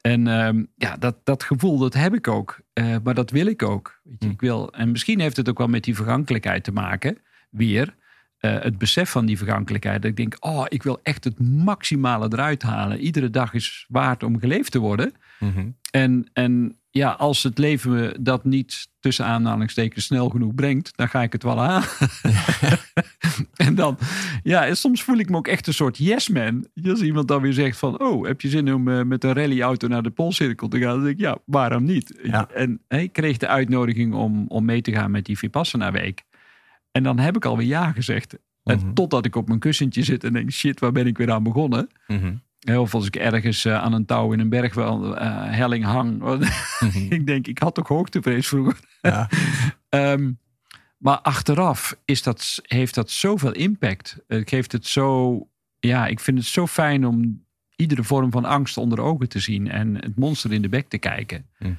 En 0.00 0.26
ehm, 0.26 0.64
ja, 0.76 0.96
dat, 0.96 1.16
dat 1.24 1.42
gevoel, 1.42 1.78
dat 1.78 1.94
heb 1.94 2.14
ik 2.14 2.28
ook. 2.28 2.60
maar 3.02 3.14
dat 3.14 3.30
wil 3.30 3.46
ik 3.46 3.62
ook. 3.62 4.00
Weet 4.04 4.16
je, 4.18 4.26
hm. 4.26 4.32
ik 4.32 4.40
wil, 4.40 4.72
en 4.72 4.90
misschien 4.90 5.20
heeft 5.20 5.36
het 5.36 5.48
ook 5.48 5.58
wel 5.58 5.68
met 5.68 5.84
die 5.84 5.94
vergankelijkheid 5.94 6.64
te 6.64 6.72
maken. 6.72 7.18
Weer. 7.50 7.94
Uh, 8.44 8.62
het 8.62 8.78
besef 8.78 9.10
van 9.10 9.26
die 9.26 9.38
vergankelijkheid. 9.38 10.02
Dat 10.02 10.10
ik 10.10 10.16
denk, 10.16 10.36
oh, 10.40 10.64
ik 10.68 10.82
wil 10.82 11.00
echt 11.02 11.24
het 11.24 11.40
maximale 11.40 12.28
eruit 12.32 12.62
halen. 12.62 13.00
Iedere 13.00 13.30
dag 13.30 13.54
is 13.54 13.84
waard 13.88 14.22
om 14.22 14.38
geleefd 14.38 14.72
te 14.72 14.78
worden. 14.78 15.12
Mhm. 15.38 15.68
en, 15.90 16.28
en 16.32 16.78
ja, 16.90 17.10
als 17.10 17.42
het 17.42 17.58
leven 17.58 17.90
me 17.90 18.16
dat 18.20 18.44
niet 18.44 18.88
tussen 19.00 19.24
aanhalingstekens 19.24 20.04
snel 20.04 20.28
genoeg 20.28 20.54
brengt, 20.54 20.96
dan 20.96 21.08
ga 21.08 21.22
ik 21.22 21.32
het 21.32 21.42
wel 21.42 21.62
aan. 21.62 21.82
en 23.66 23.74
dan, 23.74 23.98
ja, 24.42 24.74
soms 24.74 25.02
voel 25.02 25.18
ik 25.18 25.30
me 25.30 25.36
ook 25.36 25.48
echt 25.48 25.66
een 25.66 25.74
soort 25.74 25.98
yes 25.98 26.28
man. 26.28 26.66
Als 26.84 27.02
iemand 27.02 27.28
dan 27.28 27.42
weer 27.42 27.52
zegt 27.52 27.78
van, 27.78 28.00
oh, 28.00 28.26
heb 28.26 28.40
je 28.40 28.48
zin 28.48 28.74
om 28.74 28.88
uh, 28.88 29.02
met 29.02 29.24
een 29.24 29.32
rallyauto 29.32 29.88
naar 29.88 30.02
de 30.02 30.10
Poolcirkel 30.10 30.68
te 30.68 30.78
gaan? 30.78 30.94
Dan 30.94 31.04
denk 31.04 31.14
ik, 31.14 31.20
ja, 31.20 31.38
waarom 31.44 31.84
niet? 31.84 32.20
En 32.54 32.80
ik 32.88 33.12
kreeg 33.12 33.36
de 33.36 33.48
uitnodiging 33.48 34.14
om, 34.14 34.44
om 34.48 34.64
mee 34.64 34.82
te 34.82 34.92
gaan 34.92 35.10
met 35.10 35.24
die 35.24 35.38
Vipassana 35.38 35.90
week. 35.90 36.24
En 36.94 37.02
dan 37.02 37.18
heb 37.18 37.36
ik 37.36 37.44
alweer 37.44 37.66
ja 37.66 37.92
gezegd. 37.92 38.38
En 38.62 38.78
mhm. 38.78 38.92
totdat 38.92 39.24
ik 39.24 39.36
op 39.36 39.48
mijn 39.48 39.58
kussentje 39.58 40.02
zit 40.02 40.24
en 40.24 40.32
denk, 40.32 40.50
shit, 40.50 40.80
waar 40.80 40.92
ben 40.92 41.06
ik 41.06 41.18
weer 41.18 41.32
aan 41.32 41.42
begonnen? 41.42 41.88
Mm 42.06 42.42
Of 42.76 42.94
als 42.94 43.06
ik 43.06 43.16
ergens 43.16 43.64
eh, 43.64 43.82
aan 43.82 43.92
een 43.92 44.04
touw 44.04 44.32
in 44.32 44.40
een 44.40 44.48
berghelling 44.48 45.04
uh, 45.04 45.44
helling 45.50 45.84
hang. 45.84 46.22
Mhm. 46.80 47.12
ik 47.12 47.26
denk, 47.26 47.46
ik 47.46 47.58
had 47.58 47.74
toch 47.74 47.88
hoogtevrees 47.88 48.48
vroeger. 48.48 48.78
Ja. 49.00 49.28
Ehm, 49.88 50.32
maar 50.98 51.18
achteraf 51.18 51.96
is 52.04 52.22
dat, 52.22 52.60
heeft 52.62 52.94
dat 52.94 53.10
zoveel 53.10 53.52
impact. 53.52 54.18
Het 54.26 54.48
geeft 54.48 54.72
het 54.72 54.86
zo, 54.86 55.38
ja, 55.80 56.06
ik 56.06 56.20
vind 56.20 56.38
het 56.38 56.46
zo 56.46 56.66
fijn 56.66 57.06
om 57.06 57.44
iedere 57.76 58.04
vorm 58.04 58.30
van 58.30 58.44
angst 58.44 58.76
onder 58.76 59.00
ogen 59.00 59.28
te 59.28 59.38
zien 59.38 59.70
en 59.70 59.94
het 59.94 60.16
monster 60.16 60.52
in 60.52 60.62
de 60.62 60.68
bek 60.68 60.88
te 60.88 60.98
kijken. 60.98 61.46
Mm. 61.58 61.78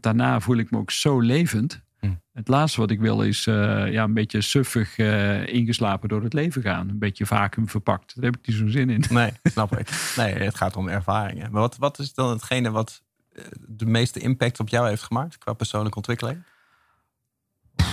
daarna 0.00 0.40
voel 0.40 0.56
ik 0.56 0.70
me 0.70 0.78
ook 0.78 0.90
zo 0.90 1.20
levend. 1.20 1.82
Hm. 2.04 2.14
Het 2.32 2.48
laatste 2.48 2.80
wat 2.80 2.90
ik 2.90 3.00
wil 3.00 3.22
is 3.22 3.46
uh, 3.46 3.92
ja, 3.92 4.04
een 4.04 4.14
beetje 4.14 4.40
suffig 4.40 4.98
uh, 4.98 5.46
ingeslapen 5.46 6.08
door 6.08 6.22
het 6.22 6.32
leven 6.32 6.62
gaan. 6.62 6.88
Een 6.88 6.98
beetje 6.98 7.26
vacuüm 7.26 7.68
verpakt. 7.68 8.14
Daar 8.14 8.24
heb 8.24 8.36
ik 8.36 8.46
niet 8.46 8.56
zo'n 8.56 8.68
zin 8.68 8.90
in. 8.90 9.04
Nee, 9.10 9.32
snap 9.42 9.76
ik. 9.78 10.12
Nee, 10.16 10.34
het 10.34 10.54
gaat 10.54 10.76
om 10.76 10.88
ervaringen. 10.88 11.52
Maar 11.52 11.60
wat, 11.60 11.76
wat 11.76 11.98
is 11.98 12.14
dan 12.14 12.30
hetgene 12.30 12.70
wat 12.70 13.02
eh, 13.32 13.44
de 13.68 13.86
meeste 13.86 14.20
impact 14.20 14.60
op 14.60 14.68
jou 14.68 14.88
heeft 14.88 15.02
gemaakt 15.02 15.38
qua 15.38 15.52
persoonlijke 15.52 15.96
ontwikkeling? 15.96 16.42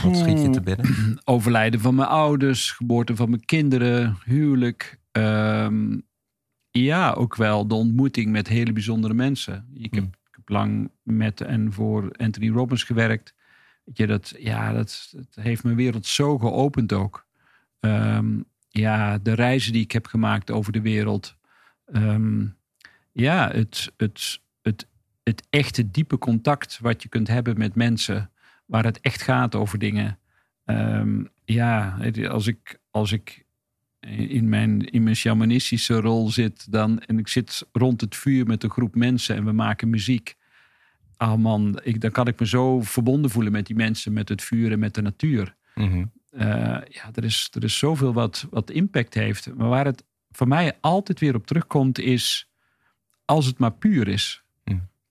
Wat 0.03 0.17
schiet 0.17 0.41
je 0.41 0.49
te 0.49 0.61
binnen? 0.61 0.85
Overlijden 1.23 1.79
van 1.79 1.95
mijn 1.95 2.07
ouders, 2.07 2.71
geboorte 2.71 3.15
van 3.15 3.29
mijn 3.29 3.45
kinderen, 3.45 4.17
huwelijk. 4.25 4.99
Ehm, 5.11 5.97
ja, 6.71 7.11
ook 7.11 7.35
wel 7.35 7.67
de 7.67 7.75
ontmoeting 7.75 8.31
met 8.31 8.47
hele 8.47 8.71
bijzondere 8.71 9.13
mensen. 9.13 9.67
Ik 9.73 9.93
heb, 9.93 10.03
hm. 10.03 10.09
ik 10.09 10.35
heb 10.35 10.49
lang 10.49 10.91
met 11.03 11.41
en 11.41 11.73
voor 11.73 12.11
Anthony 12.17 12.49
Robbins 12.49 12.83
gewerkt. 12.83 13.33
Je, 13.83 14.07
dat, 14.07 14.33
ja, 14.39 14.73
dat, 14.73 15.13
heeft 15.35 15.63
mijn 15.63 15.75
wereld 15.75 16.05
zo 16.05 16.37
geopend 16.37 16.93
ook. 16.93 17.25
Ehm, 17.79 18.39
ja, 18.69 19.17
de 19.17 19.33
reizen 19.33 19.73
die 19.73 19.83
ik 19.83 19.91
heb 19.91 20.05
gemaakt 20.05 20.51
over 20.51 20.71
de 20.71 20.81
wereld. 20.81 21.35
Ehm, 21.85 22.45
ja, 23.11 23.51
het, 23.51 23.91
het, 23.97 24.41
het, 24.61 24.87
het 25.23 25.47
echte 25.49 25.91
diepe 25.91 26.17
contact 26.17 26.79
wat 26.81 27.03
je 27.03 27.09
kunt 27.09 27.27
hebben 27.27 27.57
met 27.57 27.75
mensen. 27.75 28.31
Waar 28.65 28.83
het 28.83 28.99
echt 28.99 29.21
gaat 29.21 29.55
over 29.55 29.79
dingen. 29.79 30.19
Um, 30.65 31.29
ja, 31.45 31.97
als 32.29 32.47
ik, 32.47 32.79
als 32.91 33.11
ik 33.11 33.45
in 34.09 34.49
mijn, 34.49 34.91
in 34.91 35.03
mijn 35.03 35.15
shamanistische 35.15 35.99
rol 35.99 36.29
zit 36.29 36.71
dan, 36.71 36.99
en 36.99 37.17
ik 37.17 37.27
zit 37.27 37.67
rond 37.71 38.01
het 38.01 38.15
vuur 38.15 38.45
met 38.45 38.63
een 38.63 38.69
groep 38.69 38.95
mensen 38.95 39.35
en 39.35 39.45
we 39.45 39.51
maken 39.51 39.89
muziek 39.89 40.35
oh 41.21 41.35
man, 41.35 41.79
ik, 41.83 42.01
dan 42.01 42.11
kan 42.11 42.27
ik 42.27 42.39
me 42.39 42.47
zo 42.47 42.81
verbonden 42.81 43.31
voelen 43.31 43.51
met 43.51 43.65
die 43.65 43.75
mensen, 43.75 44.13
met 44.13 44.29
het 44.29 44.41
vuur 44.41 44.71
en 44.71 44.79
met 44.79 44.93
de 44.93 45.01
natuur. 45.01 45.55
Mhm. 45.75 46.05
Eh, 46.29 46.47
ja, 46.89 47.09
er 47.13 47.23
is, 47.23 47.49
er 47.53 47.63
is 47.63 47.77
zoveel 47.77 48.13
wat, 48.13 48.47
wat 48.49 48.69
impact 48.69 49.13
heeft. 49.13 49.55
Maar 49.55 49.69
waar 49.69 49.85
het 49.85 50.03
voor 50.29 50.47
mij 50.47 50.77
altijd 50.81 51.19
weer 51.19 51.35
op 51.35 51.47
terugkomt, 51.47 51.99
is 51.99 52.49
als 53.25 53.45
het 53.45 53.57
maar 53.57 53.73
puur 53.73 54.07
is. 54.07 54.43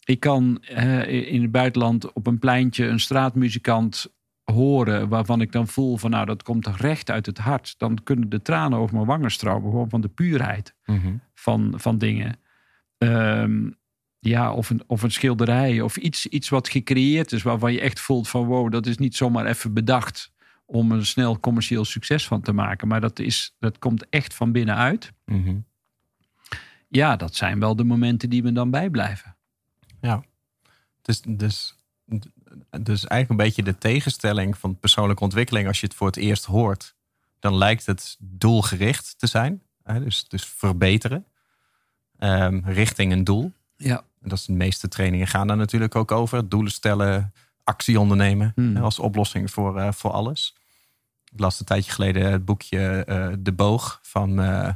Ik 0.04 0.20
kan 0.20 0.62
uh, 0.70 1.32
in 1.32 1.42
het 1.42 1.50
buitenland 1.50 2.12
op 2.12 2.26
een 2.26 2.38
pleintje 2.38 2.86
een 2.86 3.00
straatmuzikant 3.00 4.14
horen 4.44 5.08
waarvan 5.08 5.40
ik 5.40 5.52
dan 5.52 5.68
voel 5.68 5.96
van 5.96 6.10
nou 6.10 6.26
dat 6.26 6.42
komt 6.42 6.66
recht 6.66 7.10
uit 7.10 7.26
het 7.26 7.38
hart. 7.38 7.74
Dan 7.78 7.98
kunnen 8.02 8.28
de 8.28 8.42
tranen 8.42 8.78
over 8.78 8.94
mijn 8.94 9.06
wangen 9.06 9.30
stromen 9.30 9.70
gewoon 9.70 9.88
van 9.88 10.00
de 10.00 10.08
puurheid 10.08 10.74
mhm. 10.84 11.14
van, 11.34 11.72
van 11.76 11.98
dingen. 11.98 12.36
Um, 12.98 13.76
ja, 14.20 14.52
of 14.52 14.70
een, 14.70 14.82
of 14.86 15.02
een 15.02 15.10
schilderij 15.10 15.80
of 15.80 15.96
iets, 15.96 16.26
iets 16.26 16.48
wat 16.48 16.68
gecreëerd 16.68 17.32
is 17.32 17.42
waarvan 17.42 17.72
je 17.72 17.80
echt 17.80 18.00
voelt 18.00 18.28
van 18.28 18.44
wow, 18.44 18.72
dat 18.72 18.86
is 18.86 18.98
niet 18.98 19.16
zomaar 19.16 19.46
even 19.46 19.74
bedacht 19.74 20.32
om 20.64 20.92
een 20.92 21.06
snel 21.06 21.40
commercieel 21.40 21.84
succes 21.84 22.26
van 22.26 22.40
te 22.40 22.52
maken. 22.52 22.88
Maar 22.88 23.00
dat, 23.00 23.18
is, 23.18 23.56
dat 23.58 23.78
komt 23.78 24.08
echt 24.08 24.34
van 24.34 24.52
binnenuit. 24.52 25.12
Mm 25.24 25.68
Ja, 26.88 27.16
dat 27.16 27.34
zijn 27.34 27.60
wel 27.60 27.76
de 27.76 27.84
momenten 27.84 28.30
die 28.30 28.42
me 28.42 28.52
dan 28.52 28.70
bijblijven. 28.70 29.36
Ja, 30.00 30.24
dus, 31.02 31.20
dus, 31.20 31.76
dus 32.70 33.06
eigenlijk 33.06 33.30
een 33.30 33.46
beetje 33.46 33.62
de 33.62 33.78
tegenstelling 33.78 34.58
van 34.58 34.78
persoonlijke 34.78 35.22
ontwikkeling. 35.22 35.66
Als 35.66 35.80
je 35.80 35.86
het 35.86 35.96
voor 35.96 36.06
het 36.06 36.16
eerst 36.16 36.44
hoort, 36.44 36.94
dan 37.38 37.56
lijkt 37.56 37.86
het 37.86 38.16
doelgericht 38.18 39.18
te 39.18 39.26
zijn. 39.26 39.62
Dus, 39.84 40.28
dus 40.28 40.44
verbeteren 40.44 41.26
um, 42.18 42.62
richting 42.64 43.12
een 43.12 43.24
doel. 43.24 43.52
Ja 43.76 44.04
dat 44.20 44.38
is 44.38 44.44
de 44.44 44.52
meeste 44.52 44.88
trainingen 44.88 45.26
gaan 45.26 45.46
daar 45.46 45.56
natuurlijk 45.56 45.94
ook 45.94 46.12
over. 46.12 46.48
Doelen 46.48 46.72
stellen, 46.72 47.32
actie 47.64 48.00
ondernemen 48.00 48.52
hmm. 48.54 48.76
als 48.76 48.98
oplossing 48.98 49.50
voor, 49.50 49.78
uh, 49.78 49.92
voor 49.92 50.10
alles. 50.10 50.56
Ik 51.32 51.40
las 51.40 51.60
een 51.60 51.66
tijdje 51.66 51.92
geleden 51.92 52.32
het 52.32 52.44
boekje 52.44 53.06
uh, 53.08 53.28
De 53.38 53.52
Boog 53.52 53.98
van, 54.02 54.40
uh, 54.40 54.68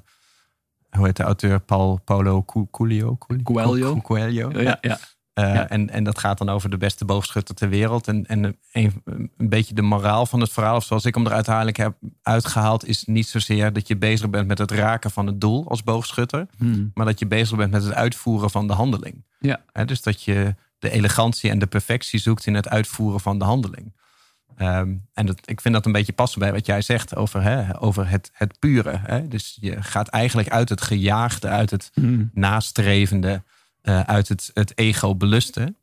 hoe 0.90 1.06
heet 1.06 1.16
de 1.16 1.22
auteur? 1.22 1.60
Paul, 1.60 2.00
Paulo 2.04 2.44
Coelho? 2.44 3.16
Coelho. 3.16 4.00
Coelho. 4.00 4.60
Ja, 4.60 4.78
ja. 4.80 4.98
Uh, 5.34 5.72
en, 5.72 5.90
en 5.90 6.04
dat 6.04 6.18
gaat 6.18 6.38
dan 6.38 6.48
over 6.48 6.70
de 6.70 6.76
beste 6.76 7.04
boogschutter 7.04 7.54
ter 7.54 7.68
wereld. 7.68 8.08
En, 8.08 8.26
en 8.26 8.56
een, 8.72 9.02
een 9.36 9.48
beetje 9.48 9.74
de 9.74 9.82
moraal 9.82 10.26
van 10.26 10.40
het 10.40 10.52
verhaal, 10.52 10.76
of 10.76 10.84
zoals 10.84 11.04
ik 11.04 11.14
hem 11.14 11.26
eruit 11.26 11.48
uiteindelijk 11.48 11.76
heb 11.76 12.12
uitgehaald, 12.22 12.86
is 12.86 13.04
niet 13.04 13.26
zozeer 13.26 13.72
dat 13.72 13.88
je 13.88 13.96
bezig 13.96 14.30
bent 14.30 14.46
met 14.46 14.58
het 14.58 14.70
raken 14.70 15.10
van 15.10 15.26
het 15.26 15.40
doel 15.40 15.68
als 15.68 15.82
boogschutter, 15.82 16.46
hmm. 16.58 16.90
maar 16.94 17.06
dat 17.06 17.18
je 17.18 17.26
bezig 17.26 17.56
bent 17.56 17.70
met 17.70 17.84
het 17.84 17.94
uitvoeren 17.94 18.50
van 18.50 18.66
de 18.66 18.72
handeling. 18.72 19.24
Ja. 19.38 19.60
dus 19.84 20.02
dat 20.02 20.22
je 20.22 20.54
de 20.78 20.90
elegantie 20.90 21.50
en 21.50 21.58
de 21.58 21.66
perfectie 21.66 22.20
zoekt 22.20 22.46
in 22.46 22.54
het 22.54 22.68
uitvoeren 22.68 23.20
van 23.20 23.38
de 23.38 23.44
handeling. 23.44 23.92
Um, 24.58 25.06
en 25.12 25.26
dat, 25.26 25.40
ik 25.44 25.60
vind 25.60 25.74
dat 25.74 25.86
een 25.86 25.92
beetje 25.92 26.12
passen 26.12 26.40
bij 26.40 26.52
wat 26.52 26.66
jij 26.66 26.82
zegt 26.82 27.16
over, 27.16 27.42
hè, 27.42 27.80
over 27.80 28.08
het, 28.08 28.30
het 28.32 28.58
pure. 28.58 29.00
Hè? 29.02 29.28
Dus 29.28 29.58
je 29.60 29.82
gaat 29.82 30.08
eigenlijk 30.08 30.48
uit 30.48 30.68
het 30.68 30.80
gejaagde, 30.80 31.48
uit 31.48 31.70
het 31.70 31.90
hmm. 31.94 32.30
nastrevende 32.34 33.42
uh, 33.84 34.00
uit 34.00 34.28
het, 34.28 34.50
het 34.54 34.78
ego 34.78 35.14
belusten, 35.14 35.76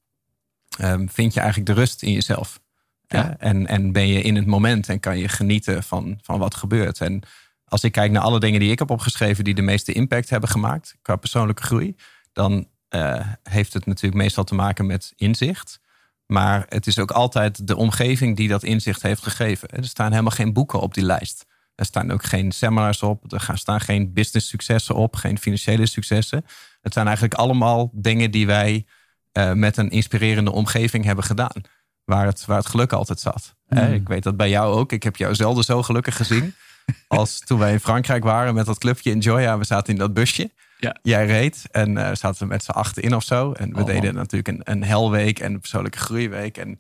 um, 0.82 1.10
vind 1.10 1.34
je 1.34 1.40
eigenlijk 1.40 1.70
de 1.70 1.80
rust 1.80 2.02
in 2.02 2.12
jezelf. 2.12 2.60
Ja. 3.08 3.36
En, 3.38 3.68
en 3.68 3.92
ben 3.92 4.08
je 4.08 4.22
in 4.22 4.36
het 4.36 4.46
moment 4.46 4.90
en 4.90 5.00
kan 5.00 5.18
je 5.18 5.28
genieten 5.28 5.84
van, 5.84 6.20
van 6.22 6.40
wat 6.40 6.56
gebeurt. 6.56 7.00
En 7.00 7.22
als 7.66 7.84
ik 7.84 7.92
kijk 7.92 8.12
naar 8.12 8.22
alle 8.22 8.40
dingen 8.40 8.60
die 8.60 8.72
ik 8.72 8.80
heb 8.80 8.90
opgeschreven 8.90 9.44
die 9.44 9.54
de 9.54 9.62
meeste 9.62 9.94
impact 9.94 10.30
hebben 10.30 10.50
gemaakt 10.50 10.96
qua 11.02 11.16
persoonlijke 11.16 11.64
groei, 11.64 11.96
dan 12.34 12.68
uh, 12.96 13.28
heeft 13.44 13.74
het 13.74 13.86
natuurlijk 13.86 14.22
meestal 14.22 14.44
te 14.44 14.56
maken 14.56 14.86
met 14.86 15.14
inzicht. 15.16 15.80
Maar 16.26 16.66
het 16.70 16.88
is 16.88 17.00
ook 17.00 17.12
altijd 17.12 17.68
de 17.68 17.76
omgeving 17.76 18.38
die 18.38 18.48
dat 18.48 18.64
inzicht 18.64 19.02
heeft 19.02 19.24
gegeven. 19.24 19.70
Er 19.70 19.86
staan 19.86 20.12
helemaal 20.12 20.32
geen 20.32 20.54
boeken 20.54 20.80
op 20.80 20.94
die 20.94 21.06
lijst. 21.06 21.46
Er 21.76 21.86
staan 21.86 22.12
ook 22.12 22.24
geen 22.24 22.52
seminars 22.52 23.04
op. 23.04 23.34
Er 23.34 23.52
staan 23.54 23.82
geen 23.82 24.14
business 24.14 24.48
successen 24.48 24.96
op. 24.96 25.16
Geen 25.16 25.38
financiële 25.38 25.86
successen. 25.86 26.46
Het 26.82 26.94
zijn 26.94 27.06
eigenlijk 27.06 27.36
allemaal 27.36 27.90
dingen 27.94 28.32
die 28.32 28.46
wij 28.46 28.86
uh, 29.38 29.52
met 29.52 29.78
een 29.78 29.90
inspirerende 29.90 30.52
omgeving 30.52 31.06
hebben 31.06 31.24
gedaan. 31.24 31.62
Waar 32.04 32.26
het, 32.26 32.46
waar 32.46 32.58
het 32.58 32.68
geluk 32.68 32.94
altijd 32.94 33.20
zat. 33.20 33.56
Mm. 33.68 33.78
ik 33.94 34.08
weet 34.08 34.24
dat 34.24 34.38
bij 34.38 34.50
jou 34.50 34.76
ook. 34.76 34.92
Ik 34.92 35.04
heb 35.04 35.16
jou 35.16 35.36
zelden 35.36 35.64
zo 35.64 35.84
gelukkig 35.84 36.16
gezien. 36.16 36.56
als 37.08 37.40
toen 37.40 37.60
wij 37.60 37.72
in 37.72 37.80
Frankrijk 37.80 38.24
waren 38.24 38.54
met 38.54 38.66
dat 38.66 38.78
clubje 38.78 39.12
in 39.12 39.20
Joya. 39.20 39.58
We 39.58 39.64
zaten 39.64 39.94
in 39.94 40.00
dat 40.00 40.14
busje. 40.14 40.52
Ja. 40.78 40.96
Jij 41.02 41.26
reed 41.26 41.64
en 41.72 41.92
uh, 41.98 42.10
zaten 42.14 42.42
we 42.42 42.46
met 42.46 42.64
z'n 42.64 42.72
achten 42.72 43.04
in 43.04 43.16
of 43.16 43.24
zo. 43.24 43.52
En 43.52 43.74
we 43.74 43.80
Oh, 43.80 43.86
deden 43.86 44.14
natuurlijk 44.14 44.48
een, 44.48 44.62
een 44.64 44.84
helweek 44.84 45.40
en 45.40 45.54
een 45.54 45.60
persoonlijke 45.60 45.98
groeiweek. 45.98 46.58
En 46.58 46.78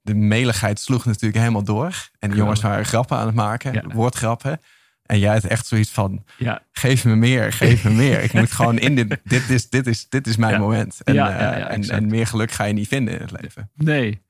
de 0.00 0.14
meligheid 0.14 0.80
sloeg 0.80 1.04
natuurlijk 1.04 1.36
helemaal 1.38 1.64
door. 1.64 2.08
En 2.18 2.30
de 2.30 2.36
jongens 2.36 2.60
waren 2.60 2.84
grappen 2.84 3.16
aan 3.16 3.26
het 3.26 3.34
maken, 3.34 3.72
Ja. 3.72 3.82
woordgrappen. 3.92 4.60
En 5.06 5.18
jij 5.18 5.32
had 5.32 5.44
echt 5.44 5.66
zoiets 5.66 5.90
van, 5.90 6.24
Ja, 6.38 6.62
geef 6.72 7.04
me 7.04 7.16
meer, 7.16 7.52
geef 7.52 7.84
me 7.84 7.90
meer. 7.90 8.22
Ik 8.22 8.32
moet 8.32 8.52
gewoon 8.52 8.78
in 8.78 8.94
dit, 8.94 9.08
dit 9.24 9.50
is, 9.50 9.68
dit 9.70 9.86
is, 9.86 10.08
dit 10.08 10.26
is 10.26 10.36
mijn 10.36 10.52
Ja. 10.52 10.58
moment. 10.58 11.00
En, 11.04 11.14
Ja, 11.14 11.38
eh, 11.68 11.74
en, 11.74 11.82
en 11.88 12.06
meer 12.06 12.26
geluk 12.26 12.50
ga 12.50 12.64
je 12.64 12.72
niet 12.72 12.88
vinden 12.88 13.14
in 13.14 13.20
het 13.20 13.40
leven. 13.42 13.70
nee. 13.74 14.20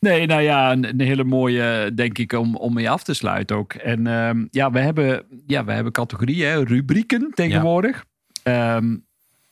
Nee, 0.00 0.26
nou 0.26 0.42
ja, 0.42 0.72
een, 0.72 0.88
een 0.88 1.00
hele 1.00 1.24
mooie, 1.24 1.90
denk 1.94 2.18
ik, 2.18 2.32
om, 2.32 2.56
om 2.56 2.74
mee 2.74 2.90
af 2.90 3.02
te 3.04 3.14
sluiten 3.14 3.56
ook. 3.56 3.72
En 3.74 4.06
ehm, 4.06 4.44
ja, 4.50 4.70
we 4.70 4.78
hebben, 4.80 5.24
ja, 5.46 5.64
we 5.64 5.72
hebben 5.72 5.92
categorieën, 5.92 6.64
rubrieken 6.66 7.30
tegenwoordig. 7.34 8.04
Ehm, 8.42 8.86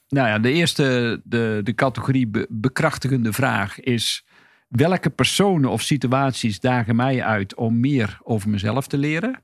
nou 0.08 0.28
ja, 0.28 0.38
de 0.38 0.52
eerste, 0.52 1.20
de, 1.24 1.60
de 1.64 1.74
categorie 1.74 2.26
be- 2.26 2.46
bekrachtigende 2.48 3.32
vraag 3.32 3.80
is... 3.80 4.24
welke 4.68 5.10
personen 5.10 5.70
of 5.70 5.82
situaties 5.82 6.60
dagen 6.60 6.96
mij 6.96 7.22
uit 7.24 7.54
om 7.54 7.80
meer 7.80 8.18
over 8.22 8.48
mezelf 8.50 8.86
te 8.86 8.98
leren? 8.98 9.38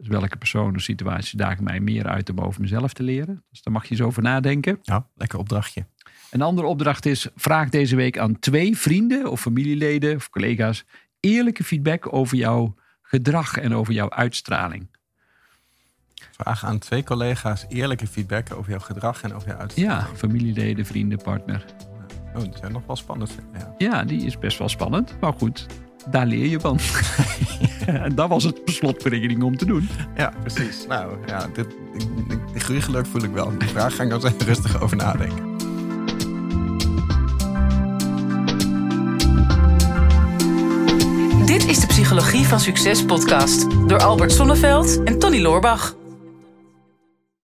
Dus 0.00 0.08
welke 0.08 0.36
personen 0.36 0.74
of 0.76 0.82
situaties 0.82 1.30
dagen 1.32 1.64
mij 1.64 1.80
meer 1.80 2.06
uit 2.06 2.30
om 2.30 2.38
over 2.38 2.60
mezelf 2.60 2.92
te 2.92 3.02
leren? 3.02 3.44
Dus 3.50 3.62
daar 3.62 3.72
mag 3.72 3.84
je 3.84 3.90
eens 3.90 4.00
over 4.00 4.22
nadenken. 4.22 4.78
Ja, 4.82 5.06
lekker 5.14 5.38
opdrachtje. 5.38 5.86
Een 6.30 6.42
andere 6.42 6.66
opdracht 6.66 7.06
is: 7.06 7.28
vraag 7.36 7.68
deze 7.68 7.96
week 7.96 8.18
aan 8.18 8.38
twee 8.38 8.76
vrienden 8.78 9.30
of 9.30 9.40
familieleden 9.40 10.16
of 10.16 10.30
collega's 10.30 10.84
eerlijke 11.20 11.64
feedback 11.64 12.12
over 12.12 12.36
jouw 12.36 12.74
gedrag 13.02 13.56
en 13.56 13.74
over 13.74 13.92
jouw 13.94 14.10
uitstraling. 14.10 14.88
Vraag 16.30 16.64
aan 16.64 16.78
twee 16.78 17.02
collega's 17.04 17.64
eerlijke 17.68 18.06
feedback 18.06 18.54
over 18.54 18.70
jouw 18.70 18.80
gedrag 18.80 19.22
en 19.22 19.34
over 19.34 19.46
jouw 19.48 19.56
Ja, 19.56 19.62
uitstraling. 19.62 20.16
familieleden, 20.18 20.86
vrienden, 20.86 21.18
partner. 21.18 21.64
Oh, 22.34 22.42
die 22.42 22.56
zijn 22.56 22.72
nog 22.72 22.86
wel 22.86 22.96
spannend. 22.96 23.38
Ja. 23.52 23.74
Ja, 23.78 24.04
die 24.04 24.24
is 24.24 24.38
best 24.38 24.58
wel 24.58 24.68
spannend, 24.68 25.16
maar 25.20 25.32
goed, 25.32 25.66
daar 26.10 26.26
leer 26.26 26.46
je 26.46 26.60
van. 26.60 26.78
en 27.86 28.14
dat 28.14 28.28
was 28.28 28.44
het 28.44 28.64
beslotverrekening 28.64 29.42
om 29.42 29.56
te 29.56 29.64
doen. 29.64 29.88
ja, 30.16 30.32
precies. 30.40 30.86
Nou, 30.88 31.16
ja, 31.26 31.46
dit, 31.54 31.66
de 32.52 32.60
groeigeluk 32.60 33.06
voel 33.06 33.22
ik 33.22 33.30
wel. 33.30 33.58
Die 33.58 33.68
vraag 33.68 33.96
ga 33.96 34.02
ik 34.02 34.12
even 34.12 34.38
rustig 34.38 34.82
over 34.82 34.96
nadenken. 34.96 35.50
Dit 41.46 41.66
is 41.66 41.80
de 41.80 41.86
Psychologie 41.86 42.46
van 42.46 42.60
Succes 42.60 43.04
podcast 43.04 43.88
door 43.88 44.02
Albert 44.02 44.32
Sonneveld 44.32 45.02
en 45.02 45.18
Tony 45.18 45.40
Loorbach. 45.40 45.99